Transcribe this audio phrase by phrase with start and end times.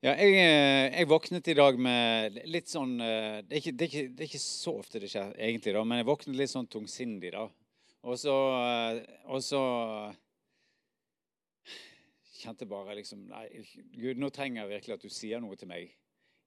[0.00, 3.84] Ja, jeg, eh, jeg våknet i dag med litt sånn eh, det er, ikke, det,
[3.84, 6.52] er ikke, det er ikke så ofte det skjer, egentlig, da, men jeg våknet litt
[6.54, 7.34] sånn tungsindig.
[7.34, 7.42] da.
[8.08, 9.60] Og så, eh, og så
[12.40, 13.44] kjente bare liksom Nei,
[13.92, 15.92] Gud, nå trenger jeg virkelig at du sier noe til meg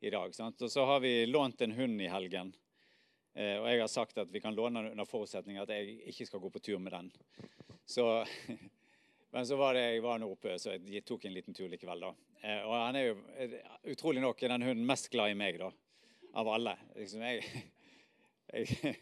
[0.01, 0.33] i dag.
[0.33, 0.65] sant?
[0.65, 2.49] Og så har vi lånt en hund i helgen.
[3.37, 6.41] Og jeg har sagt at vi kan låne den under forutsetning at jeg ikke skal
[6.41, 7.13] gå på tur med den.
[7.85, 8.25] Så
[9.33, 12.03] Men så var det jeg var nå oppe, så jeg tok en liten tur likevel,
[12.05, 12.11] da.
[12.43, 13.53] Eh, og han er jo eh,
[13.93, 15.69] utrolig nok er den hunden mest glad i meg, da.
[16.39, 16.73] Av alle.
[16.97, 17.61] Liksom, jeg,
[18.53, 18.95] jeg,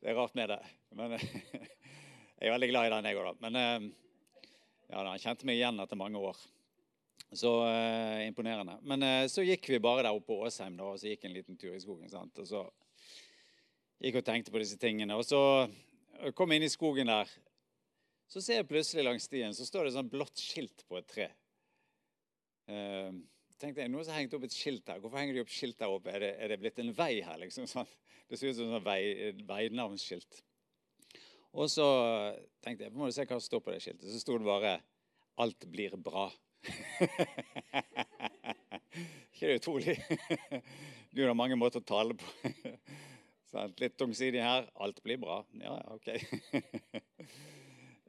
[0.00, 0.60] det er rart med det.
[0.96, 3.34] Men jeg er veldig glad i den, jeg òg, da.
[3.44, 3.90] Men eh,
[4.88, 6.40] ja, han kjente meg igjen etter mange år.
[7.36, 8.78] Så eh, imponerende.
[8.88, 11.36] Men eh, så gikk vi bare der oppe på Åsheim da, og så gikk en
[11.36, 12.08] liten tur i skogen.
[12.10, 12.40] sant?
[12.40, 12.64] Og så
[14.00, 15.20] gikk og tenkte på disse tingene.
[15.20, 15.42] Og så
[16.34, 17.28] kom jeg inn i skogen der
[18.30, 21.24] så ser jeg plutselig langs stien så står det sånn blått skilt på et tre.
[22.70, 23.10] Uh,
[23.60, 25.00] tenkte jeg, Noen som hengt opp et skilt her.
[25.02, 26.12] Hvorfor henger de opp skilt der oppe?
[26.14, 27.40] Er det, er det blitt en vei her?
[27.42, 27.88] liksom sånn?
[28.30, 29.00] Det ser ut som et vei,
[29.48, 30.42] veinavnsskilt.
[31.58, 31.86] Og så
[32.62, 34.06] tenkte jeg, må du se hva som står på det skiltet.
[34.06, 34.78] Så sto det bare
[35.40, 36.30] 'Alt blir bra'.
[39.32, 39.96] ikke det utrolig?
[41.14, 42.26] Gud har mange måter å tale på.
[43.82, 44.68] Litt tungsidig her.
[44.78, 45.40] Alt blir bra.
[45.58, 46.12] Ja, OK.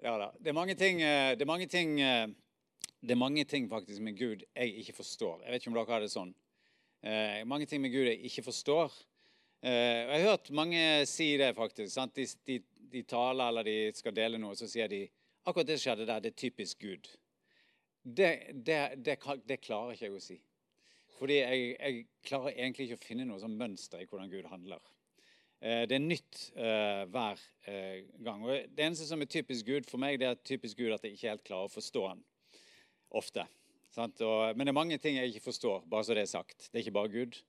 [0.02, 0.32] Ja da.
[0.42, 2.28] Det er mange ting, eh, det er mange ting, eh,
[3.02, 5.42] det er mange ting faktisk med Gud jeg ikke forstår.
[5.44, 6.34] Jeg vet ikke om dere har det sånn.
[7.02, 8.94] Eh, mange ting med Gud jeg ikke forstår.
[9.62, 11.98] jeg har hørt mange si det, faktisk.
[12.16, 12.60] De, de,
[12.94, 15.04] de, taler eller de skal dele noe, så sier de
[15.46, 17.10] akkurat det som skjedde der, det er typisk Gud.
[18.02, 20.40] Det, det, det, det klarer ikke jeg å si.
[21.20, 24.82] Fordi jeg, jeg, klarer egentlig ikke å finne noe sånn mønster i hvordan Gud handler.
[25.62, 28.42] Eh, det er nytt uh, hver uh, gang.
[28.46, 31.18] Og Det eneste som er typisk Gud for meg, det er typisk Gud at jeg
[31.18, 32.26] ikke helt klarer å forstå han
[33.18, 33.46] ofte.
[33.98, 36.70] Og, men det er mange ting jeg ikke forstår, bare så det er sagt.
[36.70, 37.40] Det er ikke bare Gud.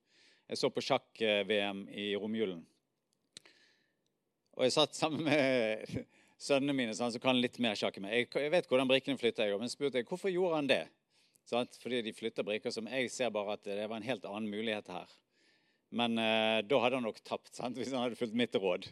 [0.50, 2.64] Jeg så på sjakk-VM i romjulen.
[4.58, 5.86] Og jeg satt sammen med
[6.46, 8.26] sønnene mine som kan litt mer sjakk enn meg.
[8.34, 10.82] Jeg, vet hvordan brikkene flytter, jeg, men spurte jeg, hvorfor gjorde han det.
[11.48, 11.78] Sant?
[11.82, 14.90] Fordi de flytter brikker som jeg ser bare at det var en helt annen mulighet
[14.92, 15.14] her.
[15.92, 17.76] Men eh, da hadde han nok tapt, sant?
[17.78, 18.88] hvis han hadde fulgt mitt råd.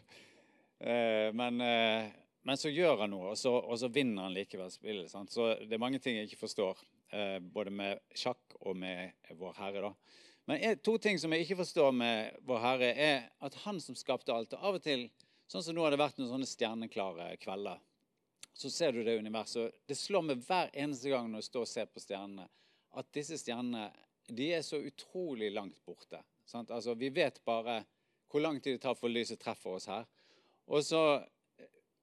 [0.81, 2.09] Eh, men, eh,
[2.43, 5.11] men, så gjør han noe, og så, og så vinner han likevel spillet.
[5.11, 5.33] Sant?
[5.33, 6.79] Så det er mange ting jeg ikke forstår,
[7.13, 9.89] eh, både med sjakk og med Vår Herre.
[9.89, 9.93] da.
[10.49, 13.97] Men er, to ting som jeg ikke forstår med Vår Herre, er at han som
[13.97, 15.07] skapte alt og Av og til,
[15.51, 17.81] sånn som nå har det vært noen sånne stjerneklare kvelder,
[18.53, 19.77] så ser du det universet.
[19.87, 22.47] Det slår meg hver eneste gang når jeg står og ser på stjernene,
[22.99, 23.89] at disse stjernene
[24.31, 26.19] de er så utrolig langt borte.
[26.45, 26.71] Sant?
[26.71, 27.81] Altså, vi vet bare
[28.31, 30.05] hvor lang tid det tar for lyset treffer oss her.
[30.71, 31.01] Og så,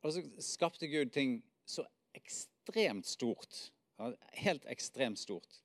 [0.02, 1.38] og så skapte Gud ting
[1.68, 1.84] så
[2.16, 3.72] ekstremt stort.
[4.38, 5.60] Helt ekstremt stort.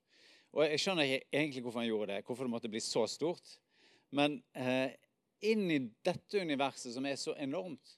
[0.53, 3.55] Og Jeg skjønner ikke egentlig hvorfor han gjorde det, hvorfor det måtte bli så stort.
[4.13, 4.93] Men eh,
[5.49, 7.95] inni dette universet, som er så enormt,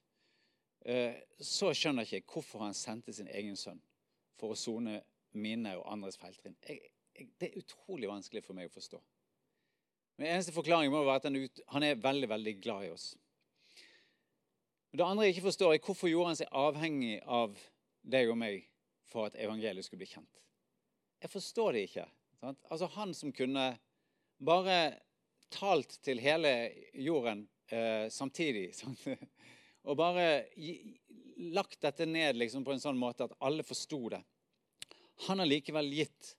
[0.86, 3.82] eh, så skjønner jeg ikke hvorfor han sendte sin egen sønn
[4.40, 5.02] for å sone
[5.36, 6.56] mine og andres feiltrinn.
[6.64, 9.02] Det er utrolig vanskelig for meg å forstå.
[10.16, 13.10] Men eneste forklaring må være at han er veldig veldig glad i oss.
[14.96, 17.56] Det andre jeg ikke forstår, er hvorfor gjorde han seg avhengig av
[18.06, 18.68] deg og meg
[19.10, 20.40] for at evangeliet skulle bli kjent.
[21.20, 22.06] Jeg forstår det ikke.
[22.40, 22.62] Sant?
[22.70, 23.66] Altså Han som kunne
[24.38, 24.78] bare
[25.52, 26.52] talt til hele
[26.94, 28.70] jorden eh, samtidig.
[28.80, 29.04] Sant?
[29.86, 30.46] Og bare
[31.38, 34.22] lagt dette ned liksom, på en sånn måte at alle forsto det.
[35.28, 36.32] Han har likevel gitt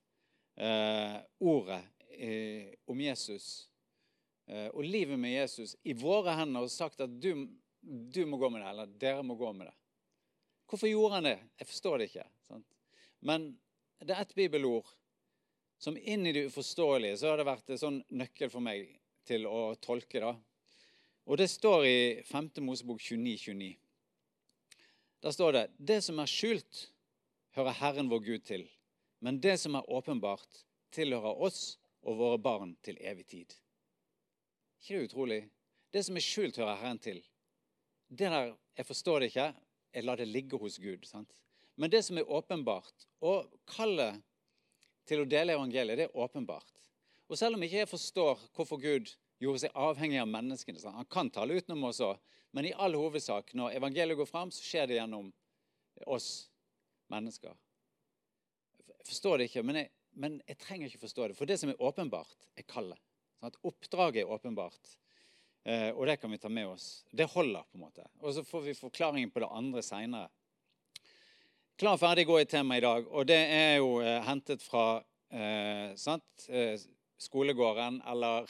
[0.57, 1.83] eh, ordet
[2.17, 3.69] eh, om Jesus
[4.49, 7.47] eh, og livet med Jesus i våre hender og sagt at du,
[7.87, 9.75] du, må gå med det, eller dere må gå med det.
[10.67, 11.39] Hvorfor gjorde han det?
[11.61, 12.27] Jeg forstår det ikke.
[12.49, 12.67] Sant?
[13.23, 13.53] Men
[14.03, 14.89] det er ett bibelord
[15.79, 18.89] som inn i det uforståelige så har det vært en sånn nøkkel for meg
[19.29, 20.21] til å tolke.
[20.21, 20.35] da.
[21.27, 22.51] Og det står i 5.
[22.67, 23.77] Mosebok 29, 29.
[25.23, 26.89] Der står det Det som er skjult,
[27.57, 28.67] hører Herren vår Gud til.
[29.21, 30.65] Men det som er åpenbart,
[30.95, 33.55] tilhører oss og våre barn til evig tid.
[34.81, 35.41] Ikke det utrolig?
[35.93, 37.23] Det som er skjult, hører Herren til.
[38.09, 39.55] Det der, Jeg forstår det ikke.
[39.95, 41.05] Jeg lar det ligge hos Gud.
[41.05, 41.33] sant?
[41.77, 44.23] Men det som er åpenbart, og kallet
[45.07, 46.73] til å dele evangeliet, det er åpenbart.
[47.29, 49.13] Og selv om ikke jeg forstår hvorfor Gud
[49.43, 50.97] gjorde seg avhengig av menneskene sant?
[50.97, 52.19] Han kan tale utenom oss òg,
[52.53, 55.33] men i all hovedsak, når evangeliet går fram, så skjer det gjennom
[56.07, 56.49] oss
[57.13, 57.57] mennesker.
[58.87, 61.37] Jeg forstår det ikke, men jeg, men jeg trenger ikke forstå det.
[61.39, 63.01] For det som er åpenbart, er kallet.
[63.41, 64.97] Sånn oppdraget er åpenbart.
[65.67, 67.05] Eh, og det kan vi ta med oss.
[67.11, 67.65] Det holder.
[67.71, 68.07] på en måte.
[68.23, 70.29] Og så får vi forklaringen på det andre seinere.
[71.77, 73.09] Klar, ferdig, gå i tema i dag.
[73.11, 75.91] Og det er jo eh, hentet fra eh?
[75.93, 76.79] Eh,
[77.19, 78.47] skolegården eller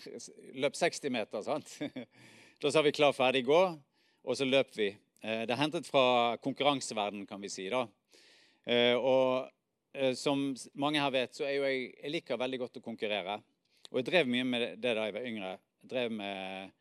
[0.61, 1.43] løp 60 meter.
[1.43, 1.79] sant?
[2.63, 3.79] Da sa vi 'klar, ferdig, gå',
[4.25, 4.87] og så løp vi.
[5.21, 7.69] Eh, det er hentet fra konkurranseverden, kan vi si.
[7.69, 7.87] da.
[8.67, 9.51] Eh, og
[10.15, 13.43] som mange her vet, så er jo jeg, jeg liker veldig godt å konkurrere.
[13.91, 15.59] Og jeg drev mye med det da jeg var yngre.
[15.83, 16.73] Jeg drev med,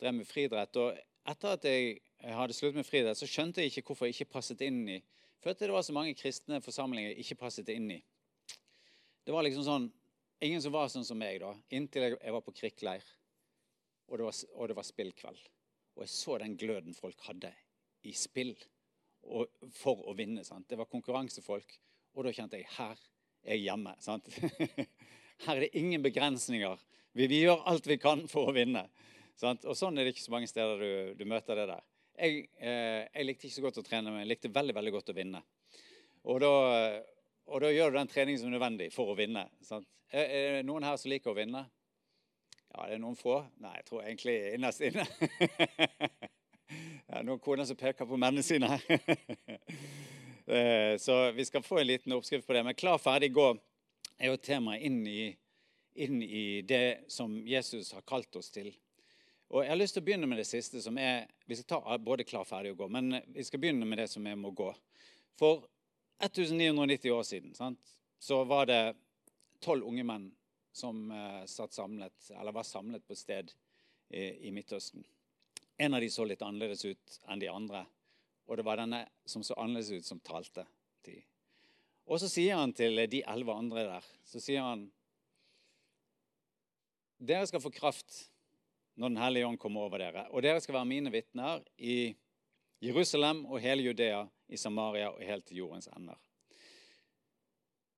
[0.00, 0.76] drev med friidrett.
[0.80, 0.98] Og
[1.28, 4.64] etter at jeg hadde sluttet med friidrett, så skjønte jeg ikke hvorfor jeg ikke passet
[4.66, 5.00] inn i
[5.38, 7.98] Følte det var så mange kristne forsamlinger jeg ikke passet inn i.
[9.22, 9.84] Det var liksom sånn
[10.42, 11.50] Ingen som var sånn som meg, da.
[11.74, 13.06] Inntil jeg, jeg var på krikkleir,
[14.06, 15.40] og det var, og det var spillkveld.
[15.96, 17.50] Og jeg så den gløden folk hadde
[18.06, 18.52] i spill
[19.26, 20.44] og, for å vinne.
[20.46, 20.68] sant?
[20.70, 21.74] Det var konkurransefolk.
[22.14, 22.94] Og da kjente jeg her
[23.42, 23.96] er jeg hjemme.
[24.02, 24.30] sant?
[25.44, 26.80] Her er det ingen begrensninger.
[27.14, 28.88] Vi, vi gjør alt vi kan for å vinne.
[29.38, 29.64] Sant?
[29.70, 31.84] Og sånn er det ikke så mange steder du, du møter det der.
[32.18, 35.12] Jeg, eh, jeg, likte ikke så godt å trene, men jeg likte veldig veldig godt
[35.12, 35.42] å vinne.
[36.26, 36.50] Og da,
[37.46, 39.46] og da gjør du den treningen som er nødvendig for å vinne.
[39.62, 39.86] Sant?
[40.10, 41.62] Er, det noen her som liker å vinne?
[42.72, 43.38] Ja, det er noen få.
[43.62, 45.06] Nei, jeg tror egentlig innerst inne.
[47.06, 48.86] det er noen koner som peker på mennene sine her.
[50.48, 52.62] Eh, så vi skal få en liten oppskrift på det.
[52.64, 53.50] Men klar, ferdig, gå
[54.16, 55.26] er jo temaet inn i,
[56.00, 58.70] inn i det som Jesus har kalt oss til.
[59.48, 61.98] Og Jeg har lyst til å begynne med det siste, som er Vi skal ta
[61.98, 62.88] både klar, ferdig og gå.
[62.92, 64.68] Men vi skal begynne med det som er må gå.
[65.40, 65.64] For
[66.20, 68.82] 1990 år siden sant, så var det
[69.62, 70.26] tolv unge menn
[70.74, 73.52] som uh, satt samlet, eller var samlet på et sted
[74.10, 75.04] i, i, Midtøsten.
[75.78, 77.84] En av de så litt annerledes ut enn de andre.
[78.46, 80.66] Og det var denne som så annerledes ut, som talte
[81.06, 81.22] til
[82.08, 84.88] Og så sier han til de elleve andre der så sier han,
[87.18, 88.28] Dere skal få kraft
[88.98, 90.26] når Den hellige ånd kommer over dere.
[90.34, 92.14] Og dere skal være mine vitner i
[92.82, 96.18] Jerusalem og hele Judea, i Samaria og helt til jordens ender.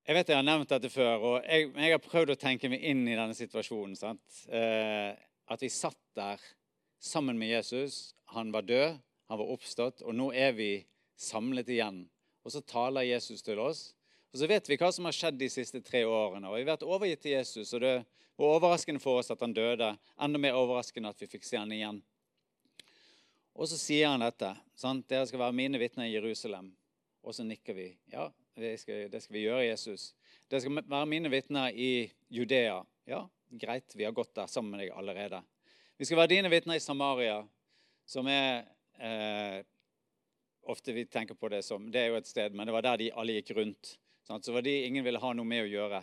[0.07, 2.83] Jeg vet jeg har nevnt dette før, og jeg, jeg har prøvd å tenke meg
[2.83, 4.19] inn i denne situasjonen.
[4.49, 5.13] Eh,
[5.51, 6.41] at vi satt der
[7.01, 8.17] sammen med Jesus.
[8.35, 8.97] Han var død,
[9.31, 10.73] han var oppstått, og nå er vi
[11.21, 12.03] samlet igjen.
[12.45, 13.91] Og så taler Jesus til oss.
[14.31, 16.47] Og så vet vi hva som har skjedd de siste tre årene.
[16.47, 17.95] Og vi har vært overgitt til Jesus, og det
[18.39, 19.91] var overraskende for oss at han døde.
[20.23, 21.99] Enda mer overraskende at vi fikk se han igjen.
[23.59, 24.53] Og så sier han dette.
[24.79, 25.09] Sant?
[25.11, 26.71] Dere skal være mine vitner i Jerusalem.
[27.27, 27.89] Og så nikker vi.
[28.13, 30.13] Ja, det skal, det skal vi gjøre, Jesus.
[30.49, 32.79] Dere skal være mine vitner i Judea.
[33.11, 35.43] Ja, greit, vi har gått der sammen med deg allerede.
[35.99, 37.43] Vi skal være dine vitner i Samaria,
[38.09, 38.63] som er
[39.03, 39.61] eh,
[40.71, 42.99] Ofte vi tenker på det som Det er jo et sted, men det var der
[43.01, 43.95] de alle gikk rundt.
[44.27, 46.01] Så var de ingen ville ha noe med å gjøre.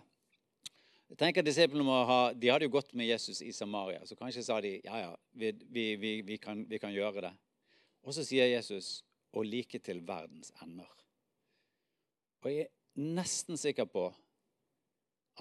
[1.08, 4.44] Jeg tenker disiplene må ha, De hadde jo gått med Jesus i Samaria, så kanskje
[4.44, 5.86] sa de ja, ja, vi, vi,
[6.28, 7.34] vi, kan, vi kan, gjøre det.
[8.04, 10.90] Og så sier Jesus og like til verdens ender.
[12.44, 12.74] Og jeg er
[13.18, 14.10] nesten sikker på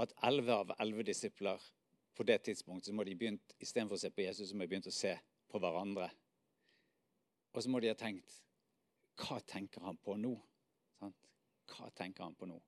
[0.03, 1.63] at elleve av elleve disipler
[2.17, 4.71] på det tidspunktet så må de begynt, istedenfor å se på Jesus, så må de
[4.73, 5.13] begynt å se
[5.51, 6.09] på hverandre.
[7.53, 8.43] Og så må de ha tenkt
[9.17, 10.35] Hva tenker han på nå?
[11.71, 12.59] Hva tenker han på nå?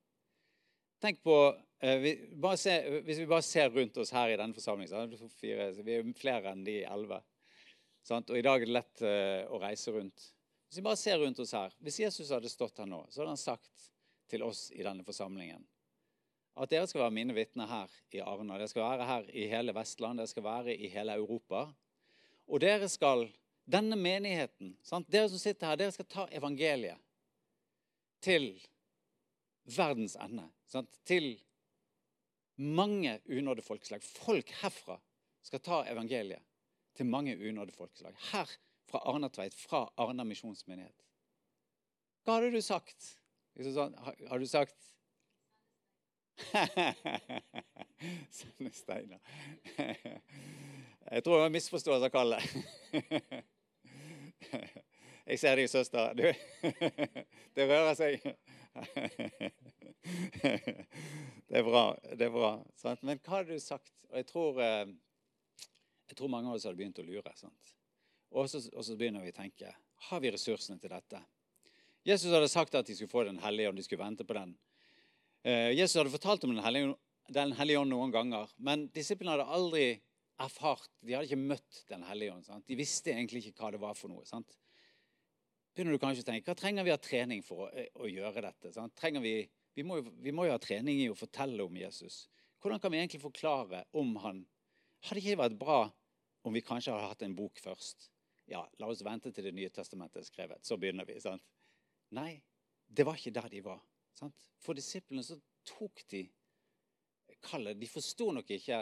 [1.02, 1.34] Tenk på,
[1.80, 2.12] eh, vi
[2.56, 2.74] se,
[3.06, 5.52] Hvis vi bare ser rundt oss her i denne forsamlingen Vi
[5.94, 7.22] er flere enn de elleve.
[8.10, 10.30] Og I dag er det lett eh, å reise rundt.
[10.68, 13.34] Hvis vi bare ser rundt oss her, hvis Jesus hadde stått her nå, så hadde
[13.36, 13.90] han sagt
[14.28, 15.64] til oss i denne forsamlingen
[16.58, 18.56] at dere skal være mine vitner her i Arna.
[18.58, 21.68] Dere skal være her i hele Vestland, dere skal være i hele Europa.
[22.48, 23.28] Og dere skal,
[23.68, 25.06] denne menigheten, sant?
[25.12, 26.98] dere som sitter her, dere skal ta evangeliet
[28.24, 28.50] til
[29.76, 30.48] verdens ende.
[30.68, 31.00] Sant?
[31.08, 31.36] Til
[32.58, 34.02] mange unådde folkeslag.
[34.02, 34.98] Folk herfra
[35.44, 36.42] skal ta evangeliet
[36.98, 38.14] til mange unådde folkeslag.
[38.32, 38.50] Her
[38.88, 41.04] fra Arnatveit, fra Arna misjonsmyndighet.
[42.24, 43.14] Hva hadde du sagt?
[43.58, 44.76] Sånn, har du sagt
[48.38, 49.18] Sanne steiner.
[51.10, 52.38] Jeg tror det var misforståelse av Kalle.
[55.28, 56.14] Jeg ser deg, søster.
[56.14, 56.22] Du,
[57.56, 58.12] det rører seg.
[61.48, 61.82] Det er bra.
[62.14, 62.52] det er bra.
[62.76, 63.02] Sant?
[63.06, 63.92] Men hva hadde du sagt?
[64.10, 64.90] Og jeg tror, eh,
[66.10, 67.32] jeg tror mange av oss hadde begynt å lure.
[68.30, 69.72] Og, så, og så begynner vi å tenke
[70.08, 71.20] har vi ressursene til dette.
[72.06, 74.54] Jesus hadde sagt at de skulle få Den hellige ånd, de skulle vente på den.
[75.42, 76.94] Eh, Jesus hadde fortalt om Den hellige,
[77.34, 79.88] den hellige ånd noen ganger, men disiplene hadde aldri
[80.38, 82.46] erfart De hadde ikke møtt Den hellige ånd.
[82.46, 82.66] Sant?
[82.68, 84.24] De visste egentlig ikke hva det var for noe.
[84.28, 84.56] Sant?
[85.78, 88.42] Begynner du kanskje å tenke hva trenger vi av trening for å, eh, å gjøre
[88.48, 88.72] dette?
[89.22, 89.34] Vi,
[89.78, 92.24] vi, må jo, vi, må jo, ha trening i å fortelle om Jesus.
[92.58, 94.42] Hvordan kan vi egentlig forklare om han?
[95.06, 95.80] Hadde ikke vært bra
[96.42, 98.08] om vi kanskje hadde hatt en bok først?
[98.50, 100.66] Ja, la oss vente til Det nye testamentet er skrevet.
[100.66, 101.20] Så begynner vi.
[101.22, 101.44] sant?
[102.16, 102.40] Nei,
[102.88, 103.78] det var ikke der de var.
[104.18, 104.48] Sant?
[104.58, 105.36] For disiplene så
[105.68, 106.24] tok de
[107.44, 107.78] kallet.
[107.78, 108.80] De forsto nok ikke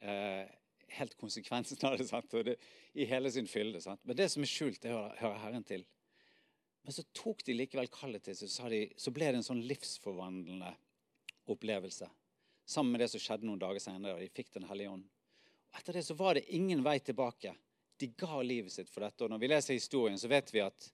[0.00, 0.56] eh,
[0.96, 2.32] helt konsekvensen av det, sant?
[2.32, 2.56] Og det
[2.96, 3.82] i hele sin fylde.
[3.84, 4.00] Sant?
[4.08, 5.84] Men det som er skjult, det hører, hører Herren til.
[6.82, 10.70] Men så tok de likevel kallet til seg, så, så ble det en sånn livsforvandlende
[11.52, 12.08] opplevelse.
[12.68, 15.04] Sammen med det som skjedde noen dager senere, og de fikk Den hellige ånd.
[15.68, 17.54] Og etter det så var det ingen vei tilbake.
[17.98, 19.24] De ga livet sitt for dette.
[19.24, 20.90] Og når vi leser historien, så vet vi at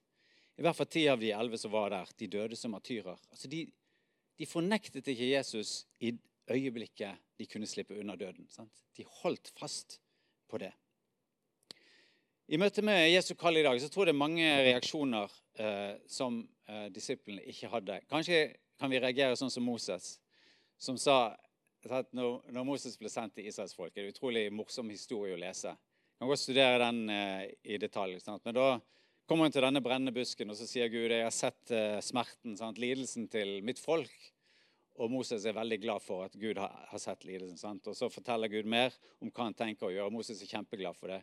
[0.55, 3.19] i hvert fall ti av de elleve som var der, de døde som martyrer.
[3.31, 3.65] Altså de,
[4.39, 6.13] de fornektet ikke Jesus i
[6.51, 8.47] øyeblikket de kunne slippe unna døden.
[8.51, 8.83] Sant?
[8.95, 9.99] De holdt fast
[10.47, 10.71] på det.
[12.47, 15.95] I møte med Jesu kall i dag så tror jeg det er mange reaksjoner eh,
[16.07, 17.99] som eh, disiplene ikke hadde.
[18.11, 18.39] Kanskje
[18.79, 20.15] kan vi reagere sånn som Moses,
[20.77, 21.35] som sa
[21.85, 25.39] at når, når Moses ble sendt til israelsfolket Det er en utrolig morsom historie å
[25.39, 25.69] lese.
[25.69, 27.41] Jeg kan godt studere den eh,
[27.75, 28.17] i detalj.
[28.23, 28.43] Sant?
[28.47, 28.67] Men da
[29.27, 32.55] kommer han til denne brennende busken, og så sier Gud jeg har sett eh, smerten,
[32.57, 32.81] sant?
[32.81, 34.31] lidelsen til mitt folk.
[34.95, 37.59] Og Moses er veldig glad for at Gud har, har sett lidelsen.
[37.59, 37.87] Sant?
[37.91, 40.13] Og Så forteller Gud mer om hva han tenker å gjøre.
[40.13, 41.19] Moses er kjempeglad for det.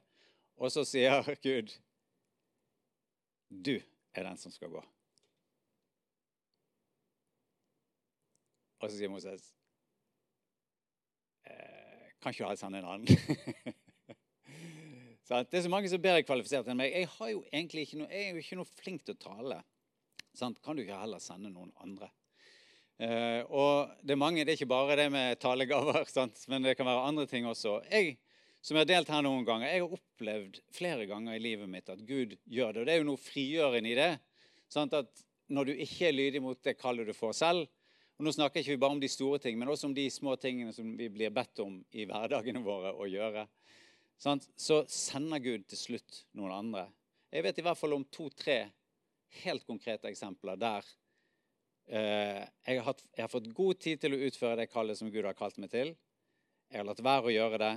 [0.60, 1.72] Og så sier Gud,
[3.52, 3.80] 'Du
[4.14, 4.84] er den som skal gå'.
[8.82, 9.54] Og så sier Moses,
[11.46, 13.74] eh, 'Kan ikke ha sende en annen?'
[15.32, 16.92] det er så mange som er bedre kvalifisert enn meg.
[16.92, 19.62] Jeg, har jo egentlig ikke noe, jeg er jo ikke noe flink til å tale.
[20.36, 20.60] Sant?
[20.64, 22.10] Kan du ikke heller sende noen andre?
[23.02, 26.44] Eh, og det er mange, det er ikke bare det med talegaver, sant?
[26.52, 27.80] men det kan være andre ting også.
[27.90, 28.18] Jeg
[28.62, 29.68] som jeg har delt her noen ganger.
[29.68, 32.82] Jeg har opplevd flere ganger i livet mitt at Gud gjør det.
[32.82, 34.12] Og det er jo noe frigjørende i det.
[34.70, 34.94] Sant?
[34.94, 37.66] At når du ikke er lydig mot det kallet du får selv
[38.22, 40.36] og Nå snakker ikke vi bare om de store ting, men også om de små
[40.38, 43.48] tingene som vi blir bedt om i hverdagene våre å gjøre.
[44.22, 44.46] Sant?
[44.54, 46.84] Så sender Gud til slutt noen andre.
[47.32, 48.58] Jeg vet i hvert fall om to-tre
[49.42, 50.86] helt konkrete eksempler der
[51.88, 55.10] eh, jeg, har hatt, jeg har fått god tid til å utføre det kallet som
[55.10, 55.94] Gud har kalt meg til.
[56.70, 57.72] Jeg har latt være å gjøre det,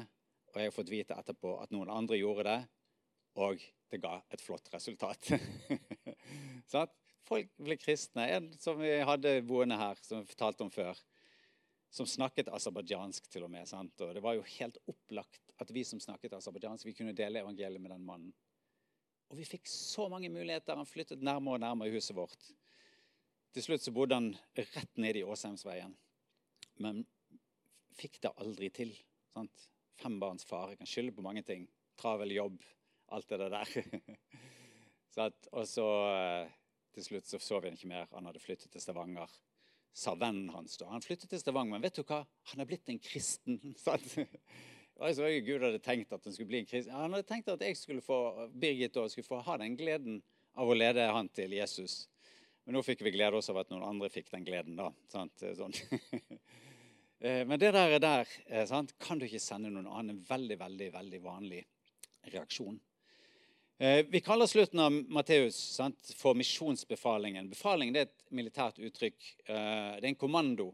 [0.55, 2.59] og jeg har fått vite etterpå at noen andre gjorde det,
[3.43, 5.35] og det ga et flott resultat.
[6.71, 6.93] sånn
[7.25, 8.27] Folk ble kristne.
[8.29, 11.00] En som vi hadde boende her, som vi fortalte om før,
[11.89, 13.65] som snakket aserbajdsjansk til og med.
[13.65, 13.95] Sant?
[14.05, 17.81] Og det var jo helt opplagt at vi som snakket aserbajdsjansk, vi kunne dele evangeliet
[17.81, 18.29] med den mannen.
[19.33, 20.77] Og vi fikk så mange muligheter.
[20.77, 22.51] Han flyttet nærmere og nærmere huset vårt.
[23.57, 25.95] Til slutt så bodde han rett nede i Åsheimsveien.
[26.83, 27.01] Men
[27.97, 28.93] fikk det aldri til.
[29.33, 29.71] Sant?
[30.02, 30.74] Fembarnsfar.
[30.74, 31.66] Jeg kan skylde på mange ting.
[32.00, 32.62] Travel jobb,
[33.16, 33.74] alt det der.
[35.14, 36.54] så at, og så eh,
[36.96, 38.08] til slutt så sov han ikke mer.
[38.14, 39.32] Han hadde flyttet til Stavanger.
[39.96, 40.90] Sa vennen hans da.
[40.92, 42.22] Han flyttet til Stavanger, men vet du hva?
[42.52, 43.60] Han er blitt en kristen.
[43.86, 44.18] sant?
[44.96, 46.96] Altså, Gud hadde tenkt at han skulle bli en kristen.
[46.96, 48.20] Han hadde tenkt at jeg skulle få,
[48.52, 50.22] Birgit da, skulle få ha den gleden
[50.56, 52.06] av å lede han til Jesus.
[52.66, 54.80] Men nå fikk vi glede oss av at noen andre fikk den gleden.
[54.80, 54.90] da.
[55.12, 55.44] Sant?
[55.60, 55.75] Sånn.
[57.25, 60.20] Eh, men det der, der eh, sant, kan du ikke sende noen annen.
[60.20, 61.63] En veldig, veldig, veldig vanlig
[62.29, 62.77] reaksjon.
[63.82, 65.58] Eh, vi kaller slutten av Matteus
[66.20, 67.50] for misjonsbefalingen.
[67.50, 69.32] Befaling er et militært uttrykk.
[69.48, 70.74] Det er en kommando.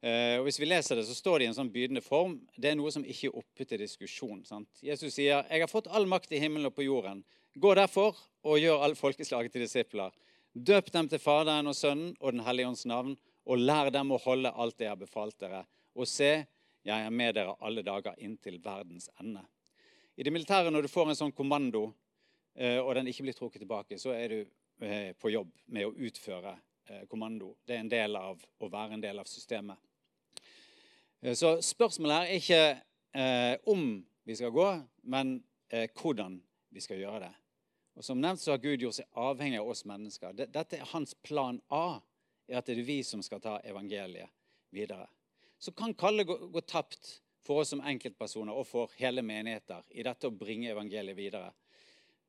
[0.00, 2.38] Og Hvis vi leser det, så står det i en sånn bydende form.
[2.56, 4.38] Det er noe som ikke er oppe til diskusjon.
[4.48, 4.70] Sant?
[4.80, 8.56] Jesus sier, 'Jeg har fått all makt i himmelen og på jorden.' 'Gå derfor og
[8.56, 10.16] gjør alle folkeslaget til disipler.'
[10.56, 14.18] 'Døp dem til Faderen og Sønnen og Den hellige ånds navn.' og lær dem å
[14.22, 15.64] holde alt det jeg har befalt dere.
[15.94, 16.30] Og se,
[16.86, 19.42] jeg er med dere alle dager inntil verdens ende.
[20.16, 21.90] I det militære, når du får en sånn kommando,
[22.54, 24.38] eh, og den ikke blir trukket tilbake, så er du
[24.84, 26.54] eh, på jobb med å utføre
[26.90, 27.54] eh, kommando.
[27.64, 29.78] Det er en del av å være en del av systemet.
[31.36, 33.82] Så spørsmålet her er ikke om
[34.24, 34.68] vi skal gå,
[35.12, 35.34] men
[35.68, 36.38] hvordan
[36.72, 37.32] vi skal gjøre det.
[38.00, 40.32] Og Som nevnt så har Gud gjort seg avhengig av oss mennesker.
[40.32, 42.00] Dette er hans plan A
[42.48, 44.32] er at det er vi som skal ta evangeliet
[44.72, 45.04] videre.
[45.60, 50.04] Så kan kallet gå, gå tapt for oss som enkeltpersoner og for hele menigheter i
[50.06, 51.52] dette å bringe evangeliet videre.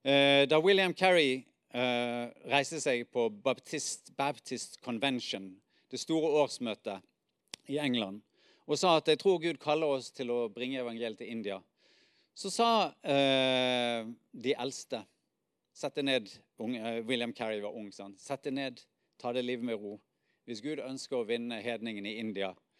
[0.04, 1.38] Eh, da William Carey
[1.72, 5.54] eh, reiste seg på Baptist, Baptist Convention,
[5.92, 8.22] det store årsmøtet i England,
[8.68, 11.62] og sa at 'jeg tror Gud kaller oss til å bringe evangeliet til India',
[12.36, 15.06] så sa eh, de eldste
[15.74, 16.28] Sett ned
[16.60, 17.92] unge, William Carey var ung.
[17.92, 18.20] Sant?
[18.20, 18.82] Sett deg ned,
[19.18, 19.96] ta det livet med ro.
[20.46, 22.71] Hvis Gud ønsker å vinne hedningen i India eh,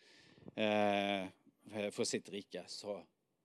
[1.92, 2.98] for sitt rike, så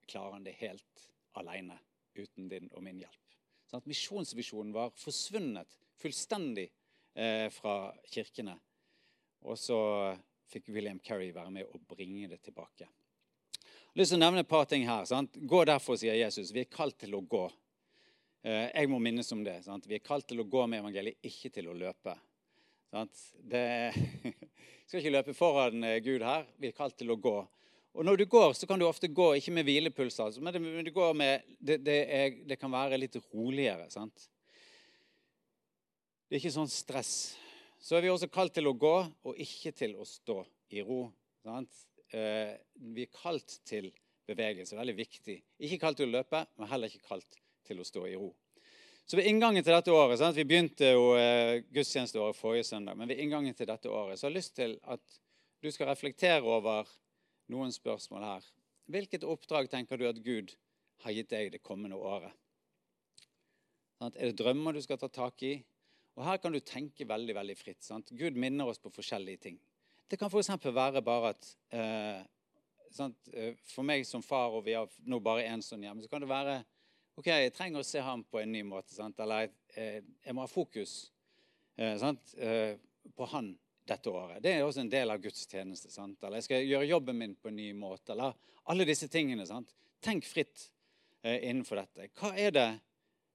[0.06, 1.06] klarer han det helt
[1.38, 1.76] alene,
[2.16, 3.36] uten din og min hjelp.
[3.66, 6.68] Sånn at Misjonsvisjonen var forsvunnet fullstendig
[7.14, 8.54] eh, fra kirkene.
[9.46, 9.78] Og så
[10.50, 12.86] fikk William Kerry være med å bringe det tilbake.
[12.86, 15.06] Jeg har lyst til å nevne et par ting her.
[15.08, 15.36] Sant?
[15.36, 16.52] Gå derfor, sier Jesus.
[16.54, 17.44] Vi er kalt til å gå.
[18.46, 19.58] Eh, jeg må minnes om det.
[19.66, 19.88] Sant?
[19.88, 22.14] Vi er kalt til å gå med evangeliet, ikke til å løpe.
[23.50, 23.66] Det,
[24.86, 26.46] skal ikke løpe foran eh, Gud her.
[26.62, 27.36] Vi er kalt til å gå.
[27.96, 30.52] Og når du går, så kan du ofte gå ikke med hvilepuls, altså, men
[30.84, 33.88] det, går med, det, det, er, det, kan være litt roligere.
[33.90, 34.26] sant?
[36.28, 37.14] Det er ikke sånn stress.
[37.80, 40.42] Så er vi også kalt til å gå, og ikke til å stå
[40.76, 41.06] i ro.
[41.46, 41.86] sant?
[42.12, 43.88] Eh, vi er kalt til
[44.28, 44.76] bevegelse.
[44.76, 45.38] Veldig viktig.
[45.64, 48.28] Ikke kalt til å løpe, men heller ikke kalt til å stå i ro.
[49.06, 50.34] Så ved inngangen til dette året, sant?
[50.34, 52.96] Vi begynte jo eh, gudstjenesteåret forrige søndag.
[52.98, 55.20] Men ved inngangen til dette året så har jeg lyst til at
[55.62, 56.90] du skal reflektere over
[57.54, 58.48] noen spørsmål her.
[58.90, 60.56] Hvilket oppdrag tenker du at Gud
[61.04, 62.34] har gitt deg det kommende året?
[64.02, 65.54] Er det drømmer du skal ta tak i?
[66.18, 67.84] Og Her kan du tenke veldig veldig fritt.
[67.86, 68.10] Sant?
[68.10, 69.60] Gud minner oss på forskjellige ting.
[70.10, 70.50] Det kan f.eks.
[70.66, 72.26] være bare at eh,
[72.90, 73.30] sant?
[73.70, 76.34] For meg som far, og vi har nå bare én sånn hjemme, så kan det
[76.34, 76.64] være
[77.16, 78.94] ok, jeg trenger å se ham på en ny måte.
[78.94, 79.20] Sant?
[79.22, 80.96] Eller jeg, jeg må ha fokus
[81.76, 82.76] eh, eh,
[83.16, 83.54] på han
[83.86, 84.42] dette året.
[84.42, 85.90] Det er også en del av Guds tjeneste.
[85.92, 86.18] Sant?
[86.22, 88.14] Eller jeg skal gjøre jobben min på en ny måte.
[88.14, 88.34] Eller
[88.72, 89.46] alle disse tingene.
[89.48, 89.72] Sant?
[90.02, 90.68] Tenk fritt
[91.22, 92.10] eh, innenfor dette.
[92.18, 92.68] Hva er det,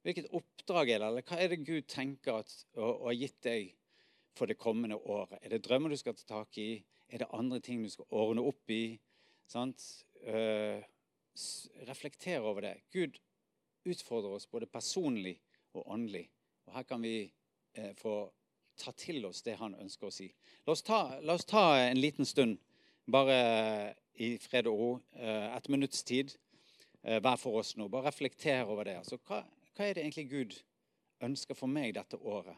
[0.02, 3.68] Hvilket oppdrag er det, eller hva er det Gud tenker at, og, har gitt deg
[4.34, 5.38] for det kommende året?
[5.46, 6.82] Er det drømmer du skal ta tak i?
[7.12, 8.98] Er det andre ting du skal ordne opp i?
[9.52, 9.84] Sant?
[10.26, 10.82] Eh,
[11.86, 12.74] reflekter over det.
[12.90, 13.20] Gud
[13.88, 15.38] utfordrer oss både personlig
[15.74, 16.28] og åndelig.
[16.68, 17.16] Og her kan vi
[17.74, 18.16] eh, få
[18.82, 20.28] ta til oss det han ønsker å si.
[20.66, 22.58] La oss ta, la oss ta en liten stund,
[23.12, 23.38] bare
[24.22, 26.34] i fred og ro, eh, et minutts tid
[27.04, 27.88] eh, hver for oss nå.
[27.92, 28.98] Bare reflektere over det.
[29.02, 29.42] Altså, hva,
[29.76, 30.60] hva, er det egentlig Gud
[31.26, 32.58] ønsker for meg dette året?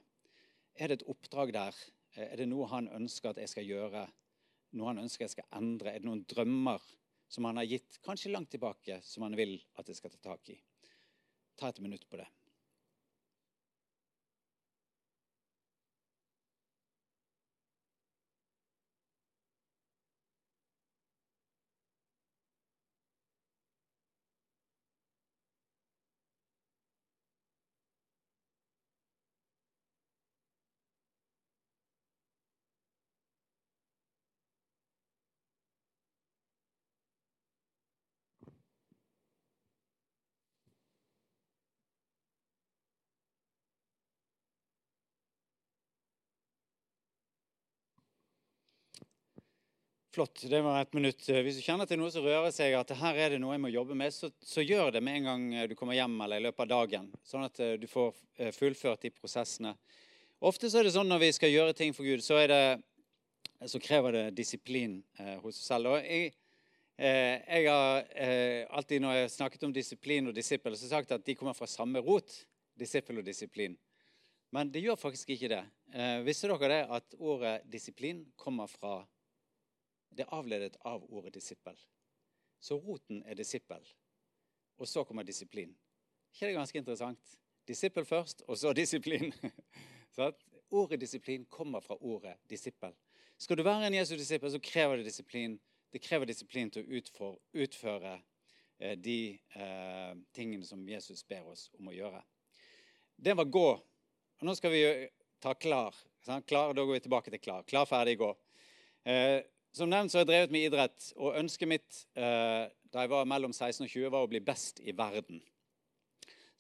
[0.76, 1.80] Er det et oppdrag der?
[2.16, 4.08] Eh, er det noe han ønsker at jeg skal gjøre?
[4.80, 5.94] Noe han ønsker jeg skal endre?
[5.94, 6.84] Er det noen drømmer
[7.32, 10.54] som han har gitt kanskje langt tilbake, som han vil at jeg skal ta tak
[10.54, 10.60] i?
[11.56, 12.28] Ta et minutt på det.
[50.14, 50.44] Flott.
[50.50, 51.24] Det var et minutt.
[51.26, 53.72] Hvis du kjenner til noe som rører seg, at her er det noe jeg må
[53.74, 56.68] jobbe med, så, så, gjør det med en gang du kommer hjem eller i løpet
[56.68, 57.08] av dagen.
[57.26, 59.72] Sånn at eh, du får eh, fullført de prosessene.
[60.46, 62.60] Ofte så er det sånn når vi skal gjøre ting for Gud, så, det,
[63.66, 65.96] så krever det disiplin eh, hos oss selv.
[65.96, 66.36] Og jeg,
[67.00, 71.16] eh, jeg har eh, alltid når jeg har snakket om disiplin og disippel, så sagt
[71.18, 72.38] at de kommer fra samme rot.
[72.78, 73.74] Disippel og disiplin.
[74.54, 75.64] Men det gjør faktisk ikke det.
[75.90, 79.00] Eh, visste dere det at ordet disiplin kommer fra
[80.16, 81.78] det er avledet av ordet disippel.
[82.60, 83.84] Så roten er disippel.
[84.78, 85.76] Og så kommer disiplin.
[86.34, 87.38] ikke det ganske interessant?
[87.68, 89.34] Disippel først, og så disiplin.
[90.72, 92.94] ordet disiplin kommer fra ordet disippel.
[93.38, 95.60] Skal du være en Jesu disippel, så krever det disiplin.
[95.92, 98.22] Det krever disiplin til å utføre,
[98.80, 102.24] eh, de eh, tingene som Jesus ber oss om å gjøre.
[103.16, 103.70] Det var gå.
[104.40, 105.96] Og nå skal vi ta klar.
[106.48, 107.64] klar da går vi tilbake til klar.
[107.64, 108.32] Klar, ferdig, gå.
[109.06, 113.10] Eh, som nevnt så har jeg drevet med idrett, og ønsket mitt eh, da jeg
[113.10, 115.42] var mellom 16 og 20, var å bli best i verden.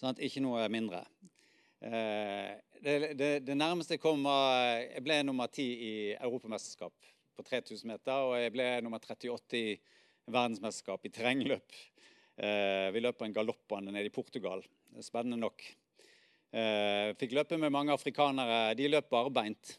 [0.01, 1.03] Sånn at ikke noe mindre.
[1.83, 7.91] Eh, det, det, det, nærmeste kom, var Jeg ble nummer 10 i europamesterskap på 3000
[7.93, 9.75] meter, og jeg ble nummer 38 i
[10.31, 11.77] verdensmesterskap i terrengløp.
[12.41, 14.63] Eh, vi løp en galoppbane nede i Portugal.
[15.05, 15.63] Spennende nok.
[16.53, 18.73] Eh, fikk løpe med mange afrikanere.
[18.77, 19.77] De løp barbeint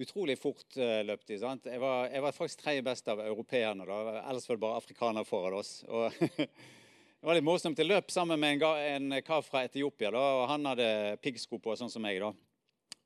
[0.00, 1.38] utrolig fort uh, løp de.
[1.38, 1.68] sant?
[1.70, 3.86] Jeg var, jeg var faktisk tredje best av europeerne.
[3.86, 5.72] Ellers var det bare afrikanere foran oss.
[5.88, 7.78] Og det var litt morsomt.
[7.78, 10.10] Jeg løp sammen med en, en kar fra Etiopia.
[10.14, 10.90] da, og Han hadde
[11.22, 12.20] piggsko på, sånn som meg.
[12.22, 12.32] da.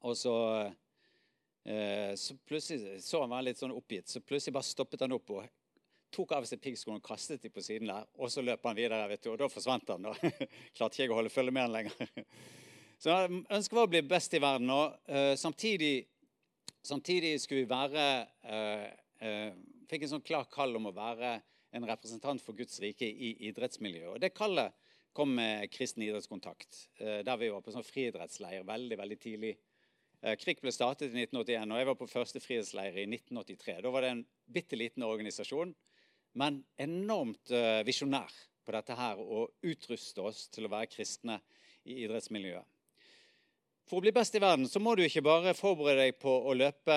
[0.09, 0.35] Og så,
[1.69, 5.35] uh, så plutselig så han var litt sånn oppgitt, så plutselig bare stoppet han opp
[5.37, 5.49] og
[6.15, 8.07] tok av seg piggskoene og kastet dem på siden der.
[8.17, 10.09] Og så løp han videre, vet du, og da forsvant han.
[10.09, 10.15] da.
[10.77, 12.25] Klarte ikke jeg å holde følge med han lenger.
[12.99, 14.71] Så ønsket var å bli best i verden.
[14.75, 16.09] og uh, Samtidig
[16.89, 18.05] Samtidig skulle vi være
[18.49, 18.89] eh,
[19.25, 19.57] eh,
[19.89, 21.39] Fikk en sånn klar kall om å være
[21.77, 24.15] en representant for Guds rike i idrettsmiljøet.
[24.15, 24.77] Og det kallet
[25.17, 29.55] kom med Kristen idrettskontakt, eh, der vi var på sånn friidrettsleir veldig veldig tidlig.
[30.19, 33.77] Krig KRIK ble startet i 1981, og jeg var på første friidrettsleir i 1983.
[33.85, 35.71] Da var det en bitte liten organisasjon,
[36.43, 38.35] men enormt uh, visjonær
[38.67, 41.39] på dette her, å utruste oss til å være kristne
[41.87, 42.67] i idrettsmiljøet.
[43.89, 46.53] For å bli best i verden så må du ikke bare forberede deg på å
[46.53, 46.97] løpe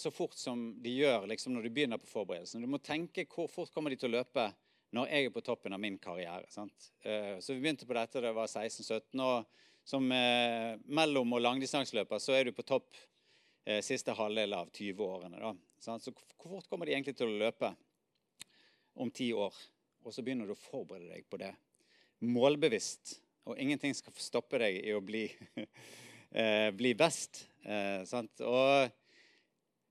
[0.00, 2.62] så fort som de gjør liksom når du begynner på forberedelsen.
[2.64, 4.46] Du må tenke hvor fort kommer de til å løpe
[4.96, 6.48] når jeg er på toppen av min karriere.
[6.48, 6.88] Sant?
[7.04, 9.20] Eh, så vi begynte på dette da jeg var 16-17.
[9.20, 12.88] Og som eh, mellom- og langdistanseløper så er du på topp
[13.68, 15.54] eh, siste halvdel av 20-årene.
[15.84, 17.74] Så hvor fort kommer de egentlig til å løpe
[18.96, 19.56] om ti år?
[20.08, 21.52] Og så begynner du å forberede deg på det.
[22.24, 23.18] Målbevisst.
[23.44, 25.26] Og ingenting skal stoppe deg i å bli
[26.30, 27.46] eh, bli best.
[27.62, 28.02] Eh,
[28.46, 28.90] og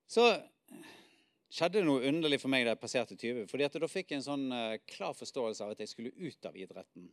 [0.10, 0.26] så
[1.50, 3.48] skjedde det noe underlig for meg da jeg passerte 20.
[3.50, 6.50] fordi at Da fikk jeg en sånn eh, klar forståelse av at jeg skulle ut
[6.50, 7.10] av idretten.